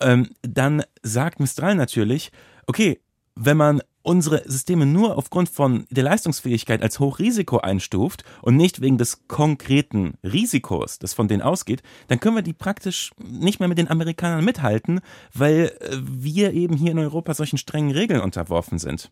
ähm, 0.00 0.28
dann 0.42 0.82
sagt 1.02 1.40
Mistral 1.40 1.74
natürlich, 1.74 2.30
okay, 2.66 3.00
wenn 3.34 3.56
man 3.56 3.82
unsere 4.04 4.48
Systeme 4.48 4.86
nur 4.86 5.16
aufgrund 5.16 5.48
von 5.48 5.86
der 5.90 6.04
Leistungsfähigkeit 6.04 6.82
als 6.82 7.00
Hochrisiko 7.00 7.58
einstuft 7.58 8.22
und 8.42 8.54
nicht 8.54 8.80
wegen 8.80 8.98
des 8.98 9.26
konkreten 9.26 10.14
Risikos, 10.22 10.98
das 10.98 11.14
von 11.14 11.26
denen 11.26 11.42
ausgeht, 11.42 11.82
dann 12.08 12.20
können 12.20 12.36
wir 12.36 12.42
die 12.42 12.52
praktisch 12.52 13.12
nicht 13.18 13.58
mehr 13.58 13.68
mit 13.68 13.78
den 13.78 13.90
Amerikanern 13.90 14.44
mithalten, 14.44 15.00
weil 15.32 15.72
äh, 15.80 15.96
wir 16.02 16.52
eben 16.52 16.76
hier 16.76 16.92
in 16.92 16.98
Europa 16.98 17.34
solchen 17.34 17.58
strengen 17.58 17.90
Regeln 17.90 18.20
unterworfen 18.20 18.78
sind. 18.78 19.10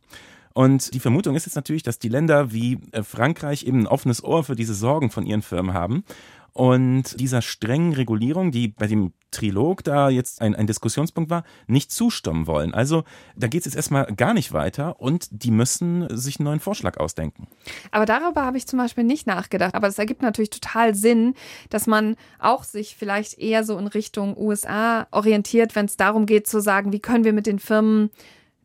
Und 0.54 0.92
die 0.92 1.00
Vermutung 1.00 1.34
ist 1.34 1.46
jetzt 1.46 1.56
natürlich, 1.56 1.82
dass 1.82 1.98
die 1.98 2.10
Länder 2.10 2.52
wie 2.52 2.78
äh, 2.92 3.02
Frankreich 3.02 3.64
eben 3.64 3.80
ein 3.80 3.86
offenes 3.86 4.22
Ohr 4.22 4.44
für 4.44 4.56
diese 4.56 4.74
Sorgen 4.74 5.10
von 5.10 5.24
ihren 5.24 5.40
Firmen 5.40 5.72
haben 5.72 6.04
und 6.52 7.18
dieser 7.18 7.42
strengen 7.42 7.94
Regulierung, 7.94 8.50
die 8.50 8.68
bei 8.68 8.86
dem 8.86 9.12
Trilog 9.30 9.82
da 9.82 10.10
jetzt 10.10 10.42
ein, 10.42 10.54
ein 10.54 10.66
Diskussionspunkt 10.66 11.30
war, 11.30 11.44
nicht 11.66 11.90
zustimmen 11.90 12.46
wollen. 12.46 12.74
Also 12.74 13.04
da 13.34 13.46
geht 13.46 13.60
es 13.60 13.66
jetzt 13.66 13.76
erstmal 13.76 14.04
gar 14.14 14.34
nicht 14.34 14.52
weiter 14.52 15.00
und 15.00 15.28
die 15.30 15.50
müssen 15.50 16.06
sich 16.14 16.38
einen 16.38 16.44
neuen 16.44 16.60
Vorschlag 16.60 16.98
ausdenken. 16.98 17.48
Aber 17.90 18.04
darüber 18.04 18.44
habe 18.44 18.58
ich 18.58 18.66
zum 18.66 18.78
Beispiel 18.78 19.04
nicht 19.04 19.26
nachgedacht. 19.26 19.74
Aber 19.74 19.88
es 19.88 19.98
ergibt 19.98 20.20
natürlich 20.20 20.50
total 20.50 20.94
Sinn, 20.94 21.34
dass 21.70 21.86
man 21.86 22.16
auch 22.38 22.64
sich 22.64 22.96
vielleicht 22.96 23.38
eher 23.38 23.64
so 23.64 23.78
in 23.78 23.86
Richtung 23.86 24.36
USA 24.36 25.06
orientiert, 25.10 25.74
wenn 25.74 25.86
es 25.86 25.96
darum 25.96 26.26
geht 26.26 26.46
zu 26.46 26.60
sagen, 26.60 26.92
wie 26.92 27.00
können 27.00 27.24
wir 27.24 27.32
mit 27.32 27.46
den 27.46 27.58
Firmen 27.58 28.10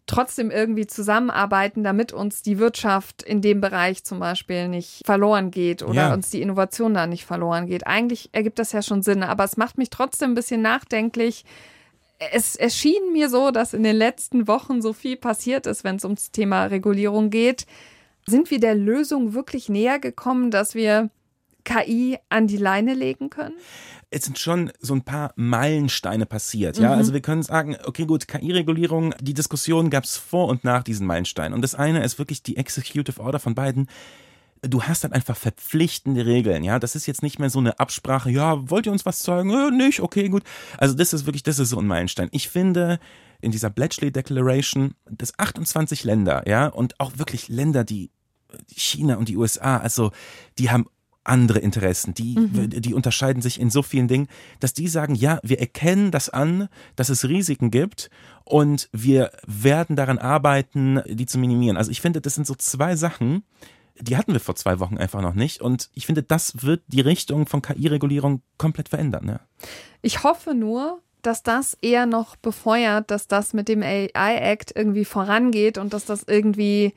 trotzdem 0.08 0.50
irgendwie 0.50 0.88
zusammenarbeiten, 0.88 1.84
damit 1.84 2.13
uns 2.13 2.41
die 2.41 2.58
Wirtschaft 2.60 3.22
in 3.22 3.41
dem 3.41 3.62
Bereich 3.62 4.04
zum 4.04 4.20
Beispiel 4.20 4.70
nicht 4.70 5.02
verloren 5.06 5.52
geht 5.52 5.84
oder 5.84 5.93
ja. 5.93 6.13
uns 6.13 6.30
die 6.30 6.41
Innovation 6.41 6.93
da 6.93 7.06
nicht 7.06 7.26
verloren 7.26 7.67
geht. 7.67 7.86
Eigentlich 7.86 8.30
ergibt 8.32 8.58
das 8.58 8.72
ja 8.72 8.82
schon 8.82 9.04
Sinn, 9.04 9.22
aber 9.22 9.43
es 9.43 9.58
macht 9.58 9.78
mich 9.78 9.89
trotzdem 9.89 10.32
ein 10.32 10.36
bisschen 10.36 10.62
nachdenklich. 10.62 11.43
Es 12.32 12.56
erschien 12.56 13.12
mir 13.12 13.30
so, 13.30 13.52
dass 13.52 13.74
in 13.74 13.84
den 13.84 13.96
letzten 13.96 14.48
Wochen 14.48 14.82
so 14.82 14.93
viel 14.93 15.17
passiert 15.17 15.67
ist, 15.67 15.84
wenn 15.84 15.98
es 15.98 16.06
ums 16.06 16.32
Thema 16.32 16.65
Regulierung 16.65 17.30
geht. 17.30 17.67
Sind 18.26 18.50
wir 18.50 18.60
der 18.60 18.76
Lösung 18.76 19.34
wirklich 19.34 19.70
näher 19.70 20.00
gekommen, 20.00 20.52
dass 20.52 20.74
wir 20.74 21.10
KI 21.63 22.17
an 22.30 22.48
die 22.48 22.58
Leine 22.58 22.93
legen 22.93 23.30
können? 23.30 23.56
Es 24.10 24.24
sind 24.24 24.39
schon 24.39 24.72
so 24.80 24.93
ein 24.93 25.02
paar 25.02 25.34
Meilensteine 25.36 26.26
passiert. 26.26 26.78
Ja, 26.78 26.91
mhm. 26.91 26.98
also 26.98 27.13
wir 27.13 27.22
können 27.22 27.43
sagen, 27.43 27.76
okay, 27.86 28.06
gut, 28.06 28.28
KI-Regulierung, 28.28 29.13
die 29.20 29.34
Diskussion 29.34 29.89
gab 29.89 30.06
es 30.06 30.17
vor 30.17 30.48
und 30.48 30.63
nach 30.63 30.84
diesen 30.84 31.06
Meilensteinen. 31.06 31.54
Und 31.54 31.62
das 31.62 31.76
eine 31.76 32.04
ist 32.04 32.17
wirklich 32.17 32.41
die 32.41 32.58
Executive 32.58 33.22
Order 33.22 33.39
von 33.39 33.56
beiden 33.56 33.88
du 34.62 34.84
hast 34.84 35.04
dann 35.04 35.13
einfach 35.13 35.38
verpflichtende 35.38 36.26
Regeln, 36.26 36.63
ja. 36.63 36.80
Das 36.80 36.96
ist 36.96 37.06
jetzt 37.06 37.24
nicht 37.24 37.39
mehr 37.39 37.50
so 37.50 37.60
eine 37.60 37.80
Absprache, 37.80 38.32
ja, 38.32 38.70
wollt 38.70 38.86
ihr 38.86 38.91
uns 38.91 39.06
was 39.06 39.20
zeigen? 39.20 39.50
Äh, 39.50 39.72
nicht, 39.72 40.00
okay, 40.00 40.30
gut. 40.30 40.43
Also 40.78 40.96
das 40.96 41.13
ist 41.13 41.26
wirklich, 41.26 41.43
das 41.43 41.60
ist 41.60 41.70
so 41.70 41.80
ein 41.80 41.88
Meilenstein. 41.88 42.30
Ich 42.32 42.50
finde, 42.50 43.00
in 43.41 43.52
dieser 43.52 43.70
Bletchley 43.70 44.12
Declaration, 44.12 44.96
dass 45.10 45.38
28 45.38 46.04
Länder, 46.04 46.43
ja, 46.48 46.67
und 46.67 47.00
auch 47.00 47.17
wirklich 47.17 47.50
Länder, 47.50 47.84
die 47.84 48.12
China 48.76 49.15
und 49.15 49.30
die 49.30 49.38
USA, 49.38 49.78
also 49.78 50.12
die 50.58 50.72
haben 50.72 50.88
andere 51.28 51.60
Interessen, 51.60 52.13
die, 52.13 52.38
mhm. 52.38 52.70
die 52.70 52.94
unterscheiden 52.94 53.42
sich 53.42 53.60
in 53.60 53.70
so 53.70 53.82
vielen 53.82 54.08
Dingen, 54.08 54.28
dass 54.60 54.74
die 54.74 54.88
sagen, 54.88 55.16
ja, 55.16 55.40
wir 55.44 55.60
erkennen 55.60 56.12
das 56.12 56.30
an, 56.30 56.70
dass 56.96 57.10
es 57.10 57.28
Risiken 57.28 57.72
gibt 57.72 58.10
und 58.44 58.90
wir 58.92 59.32
werden 59.46 59.96
daran 59.96 60.18
arbeiten, 60.18 61.02
die 61.06 61.26
zu 61.26 61.38
minimieren. 61.38 61.78
Also 61.78 61.92
ich 61.92 62.02
finde, 62.02 62.22
das 62.22 62.36
sind 62.36 62.48
so 62.48 62.56
zwei 62.56 62.96
Sachen, 62.96 63.44
die 64.00 64.18
hatten 64.18 64.34
wir 64.34 64.40
vor 64.40 64.56
zwei 64.56 64.80
Wochen 64.80 64.98
einfach 64.98 65.22
noch 65.22 65.34
nicht. 65.34 65.62
Und 65.62 65.90
ich 65.94 66.06
finde, 66.06 66.24
das 66.24 66.63
wird 66.63 66.84
die 66.88 67.02
Richtung 67.02 67.48
von 67.48 67.62
KI-Regulierung 67.62 68.42
komplett 68.58 68.90
verändern. 68.90 69.28
Ja. 69.28 69.40
Ich 70.02 70.24
hoffe 70.24 70.54
nur, 70.54 71.02
dass 71.22 71.44
das 71.44 71.78
eher 71.82 72.06
noch 72.06 72.36
befeuert, 72.36 73.12
dass 73.12 73.28
das 73.28 73.54
mit 73.54 73.68
dem 73.68 73.82
AI-Act 73.82 74.74
irgendwie 74.76 75.06
vorangeht 75.06 75.78
und 75.78 75.94
dass 75.94 76.06
das 76.06 76.24
irgendwie 76.24 76.94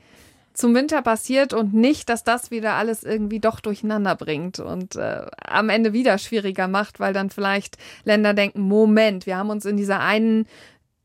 zum 0.61 0.75
Winter 0.75 1.01
passiert 1.01 1.53
und 1.53 1.73
nicht, 1.73 2.07
dass 2.07 2.23
das 2.23 2.51
wieder 2.51 2.73
alles 2.73 3.03
irgendwie 3.03 3.39
doch 3.39 3.59
durcheinander 3.59 4.15
bringt 4.15 4.59
und 4.59 4.95
äh, 4.95 5.25
am 5.43 5.69
Ende 5.69 5.91
wieder 5.91 6.19
schwieriger 6.19 6.67
macht, 6.67 6.99
weil 6.99 7.13
dann 7.13 7.31
vielleicht 7.31 7.77
Länder 8.03 8.35
denken, 8.35 8.61
Moment, 8.61 9.25
wir 9.25 9.37
haben 9.37 9.49
uns 9.49 9.65
in 9.65 9.75
dieser 9.75 10.01
einen 10.01 10.45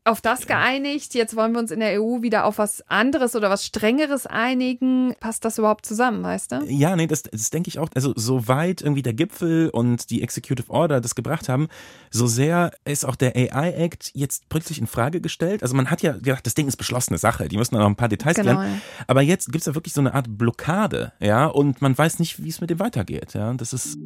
auf 0.07 0.21
das 0.21 0.47
geeinigt. 0.47 1.13
Jetzt 1.13 1.35
wollen 1.35 1.51
wir 1.51 1.59
uns 1.59 1.71
in 1.71 1.79
der 1.79 2.01
EU 2.01 2.21
wieder 2.21 2.45
auf 2.45 2.57
was 2.57 2.81
anderes 2.87 3.35
oder 3.35 3.49
was 3.49 3.65
Strengeres 3.65 4.25
einigen. 4.25 5.13
Passt 5.19 5.45
das 5.45 5.57
überhaupt 5.57 5.85
zusammen, 5.85 6.23
weißt 6.23 6.51
du? 6.51 6.63
Ja, 6.67 6.95
nee, 6.95 7.07
das, 7.07 7.23
das 7.23 7.49
denke 7.49 7.67
ich 7.67 7.79
auch. 7.79 7.89
Also, 7.93 8.13
soweit 8.15 8.81
irgendwie 8.81 9.01
der 9.01 9.13
Gipfel 9.13 9.69
und 9.69 10.09
die 10.09 10.23
Executive 10.23 10.69
Order 10.71 11.01
das 11.01 11.15
gebracht 11.15 11.49
haben, 11.49 11.67
so 12.09 12.27
sehr 12.27 12.71
ist 12.85 13.05
auch 13.05 13.15
der 13.15 13.35
AI-Act 13.35 14.11
jetzt 14.13 14.49
plötzlich 14.49 14.79
in 14.79 14.87
Frage 14.87 15.21
gestellt. 15.21 15.61
Also, 15.61 15.75
man 15.75 15.91
hat 15.91 16.01
ja 16.01 16.13
gedacht, 16.13 16.45
das 16.45 16.53
Ding 16.53 16.67
ist 16.67 16.77
beschlossene 16.77 17.17
Sache. 17.17 17.47
Die 17.47 17.57
müssen 17.57 17.75
noch 17.75 17.85
ein 17.85 17.95
paar 17.95 18.09
Details 18.09 18.35
genau, 18.35 18.53
klären. 18.53 18.73
Ja. 18.75 19.03
Aber 19.07 19.21
jetzt 19.21 19.51
gibt 19.51 19.61
es 19.61 19.65
ja 19.65 19.75
wirklich 19.75 19.93
so 19.93 20.01
eine 20.01 20.13
Art 20.13 20.27
Blockade, 20.29 21.13
ja, 21.19 21.45
und 21.45 21.81
man 21.81 21.97
weiß 21.97 22.19
nicht, 22.19 22.43
wie 22.43 22.49
es 22.49 22.61
mit 22.61 22.69
dem 22.69 22.79
weitergeht, 22.79 23.33
ja. 23.33 23.53
Das 23.53 23.73
ist. 23.73 23.97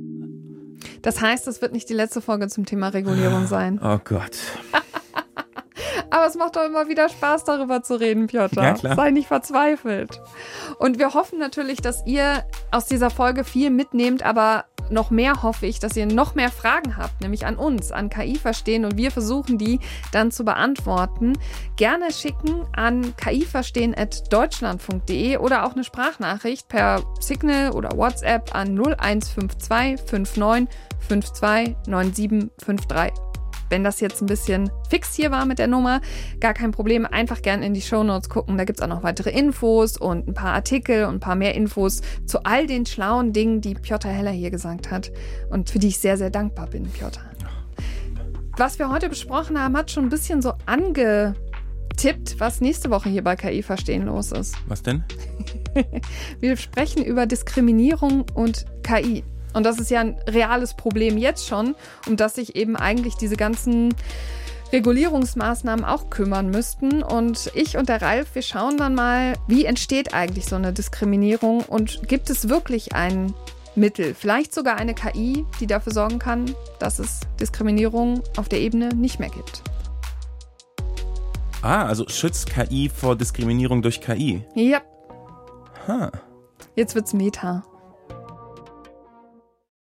Das 1.03 1.21
heißt, 1.21 1.47
es 1.47 1.61
wird 1.61 1.73
nicht 1.73 1.89
die 1.89 1.93
letzte 1.93 2.21
Folge 2.21 2.47
zum 2.47 2.65
Thema 2.65 2.89
Regulierung 2.89 3.45
sein. 3.45 3.79
Oh 3.83 3.99
Gott. 4.03 4.37
Aber 6.11 6.27
es 6.27 6.35
macht 6.35 6.57
doch 6.57 6.65
immer 6.65 6.87
wieder 6.87 7.09
Spaß, 7.09 7.45
darüber 7.45 7.83
zu 7.83 7.99
reden, 7.99 8.27
Piotr. 8.27 8.61
Ja, 8.61 8.73
klar. 8.73 8.95
Sei 8.95 9.11
nicht 9.11 9.27
verzweifelt. 9.27 10.21
Und 10.77 10.99
wir 10.99 11.13
hoffen 11.13 11.39
natürlich, 11.39 11.81
dass 11.81 12.05
ihr 12.05 12.43
aus 12.69 12.85
dieser 12.85 13.09
Folge 13.09 13.43
viel 13.43 13.69
mitnehmt, 13.69 14.23
aber 14.23 14.65
noch 14.91 15.09
mehr 15.09 15.41
hoffe 15.41 15.65
ich, 15.67 15.79
dass 15.79 15.95
ihr 15.95 16.05
noch 16.05 16.35
mehr 16.35 16.51
Fragen 16.51 16.97
habt, 16.97 17.21
nämlich 17.21 17.45
an 17.45 17.55
uns, 17.55 17.93
an 17.93 18.09
KI 18.09 18.35
verstehen 18.35 18.83
und 18.83 18.97
wir 18.97 19.11
versuchen 19.11 19.57
die 19.57 19.79
dann 20.11 20.31
zu 20.31 20.43
beantworten. 20.43 21.37
Gerne 21.77 22.11
schicken 22.11 22.65
an 22.73 23.15
kiverstehen.deutschlandfunk.de 23.15 25.37
oder 25.37 25.65
auch 25.65 25.71
eine 25.73 25.85
Sprachnachricht 25.85 26.67
per 26.67 27.03
Signal 27.21 27.71
oder 27.71 27.95
WhatsApp 27.95 28.53
an 28.53 28.77
0152 28.77 30.11
59 30.11 30.67
52 31.07 31.77
9753. 31.87 33.30
Wenn 33.71 33.85
das 33.85 34.01
jetzt 34.01 34.21
ein 34.21 34.25
bisschen 34.25 34.69
fix 34.89 35.15
hier 35.15 35.31
war 35.31 35.45
mit 35.45 35.57
der 35.57 35.67
Nummer, 35.67 36.01
gar 36.41 36.53
kein 36.53 36.71
Problem. 36.71 37.05
Einfach 37.05 37.41
gerne 37.41 37.65
in 37.65 37.73
die 37.73 37.81
Show 37.81 38.03
Notes 38.03 38.27
gucken. 38.27 38.57
Da 38.57 38.65
gibt 38.65 38.79
es 38.79 38.83
auch 38.83 38.89
noch 38.89 39.01
weitere 39.01 39.29
Infos 39.29 39.95
und 39.95 40.27
ein 40.27 40.33
paar 40.33 40.53
Artikel 40.53 41.05
und 41.05 41.15
ein 41.15 41.19
paar 41.21 41.37
mehr 41.37 41.55
Infos 41.55 42.01
zu 42.25 42.43
all 42.43 42.67
den 42.67 42.85
schlauen 42.85 43.31
Dingen, 43.31 43.61
die 43.61 43.73
Piotr 43.75 44.09
Heller 44.09 44.31
hier 44.31 44.51
gesagt 44.51 44.91
hat 44.91 45.09
und 45.49 45.69
für 45.69 45.79
die 45.79 45.87
ich 45.87 45.99
sehr, 45.99 46.17
sehr 46.17 46.29
dankbar 46.29 46.67
bin, 46.67 46.83
Piotr. 46.83 47.21
Was 48.57 48.77
wir 48.77 48.89
heute 48.89 49.07
besprochen 49.07 49.57
haben, 49.57 49.77
hat 49.77 49.89
schon 49.89 50.03
ein 50.03 50.09
bisschen 50.09 50.41
so 50.41 50.51
angetippt, 50.65 52.39
was 52.39 52.59
nächste 52.59 52.89
Woche 52.89 53.07
hier 53.07 53.23
bei 53.23 53.37
KI 53.37 53.63
Verstehen 53.63 54.05
los 54.05 54.33
ist. 54.33 54.57
Was 54.67 54.83
denn? 54.83 55.05
wir 56.41 56.57
sprechen 56.57 57.05
über 57.05 57.25
Diskriminierung 57.25 58.25
und 58.33 58.65
KI. 58.83 59.23
Und 59.53 59.65
das 59.65 59.79
ist 59.79 59.91
ja 59.91 60.01
ein 60.01 60.17
reales 60.27 60.73
Problem 60.73 61.17
jetzt 61.17 61.47
schon, 61.47 61.75
um 62.07 62.17
das 62.17 62.35
sich 62.35 62.55
eben 62.55 62.75
eigentlich 62.75 63.15
diese 63.15 63.35
ganzen 63.35 63.93
Regulierungsmaßnahmen 64.71 65.83
auch 65.85 66.09
kümmern 66.09 66.49
müssten. 66.49 67.03
Und 67.03 67.51
ich 67.53 67.77
und 67.77 67.89
der 67.89 68.01
Ralf, 68.01 68.35
wir 68.35 68.41
schauen 68.41 68.77
dann 68.77 68.95
mal, 68.95 69.33
wie 69.47 69.65
entsteht 69.65 70.13
eigentlich 70.13 70.45
so 70.45 70.55
eine 70.55 70.73
Diskriminierung 70.73 71.61
und 71.61 72.07
gibt 72.07 72.29
es 72.29 72.49
wirklich 72.49 72.95
ein 72.95 73.33
Mittel, 73.75 74.13
vielleicht 74.13 74.53
sogar 74.53 74.77
eine 74.77 74.93
KI, 74.93 75.45
die 75.59 75.67
dafür 75.67 75.93
sorgen 75.93 76.19
kann, 76.19 76.53
dass 76.79 76.99
es 76.99 77.21
Diskriminierung 77.39 78.21
auf 78.35 78.49
der 78.49 78.59
Ebene 78.59 78.89
nicht 78.89 79.19
mehr 79.19 79.29
gibt. 79.29 79.63
Ah, 81.61 81.85
also 81.85 82.07
schützt 82.09 82.49
KI 82.49 82.89
vor 82.89 83.15
Diskriminierung 83.15 83.81
durch 83.81 84.01
KI? 84.01 84.43
Ja. 84.55 84.81
Huh. 85.87 86.09
Jetzt 86.75 86.95
wird's 86.95 87.13
Meta. 87.13 87.63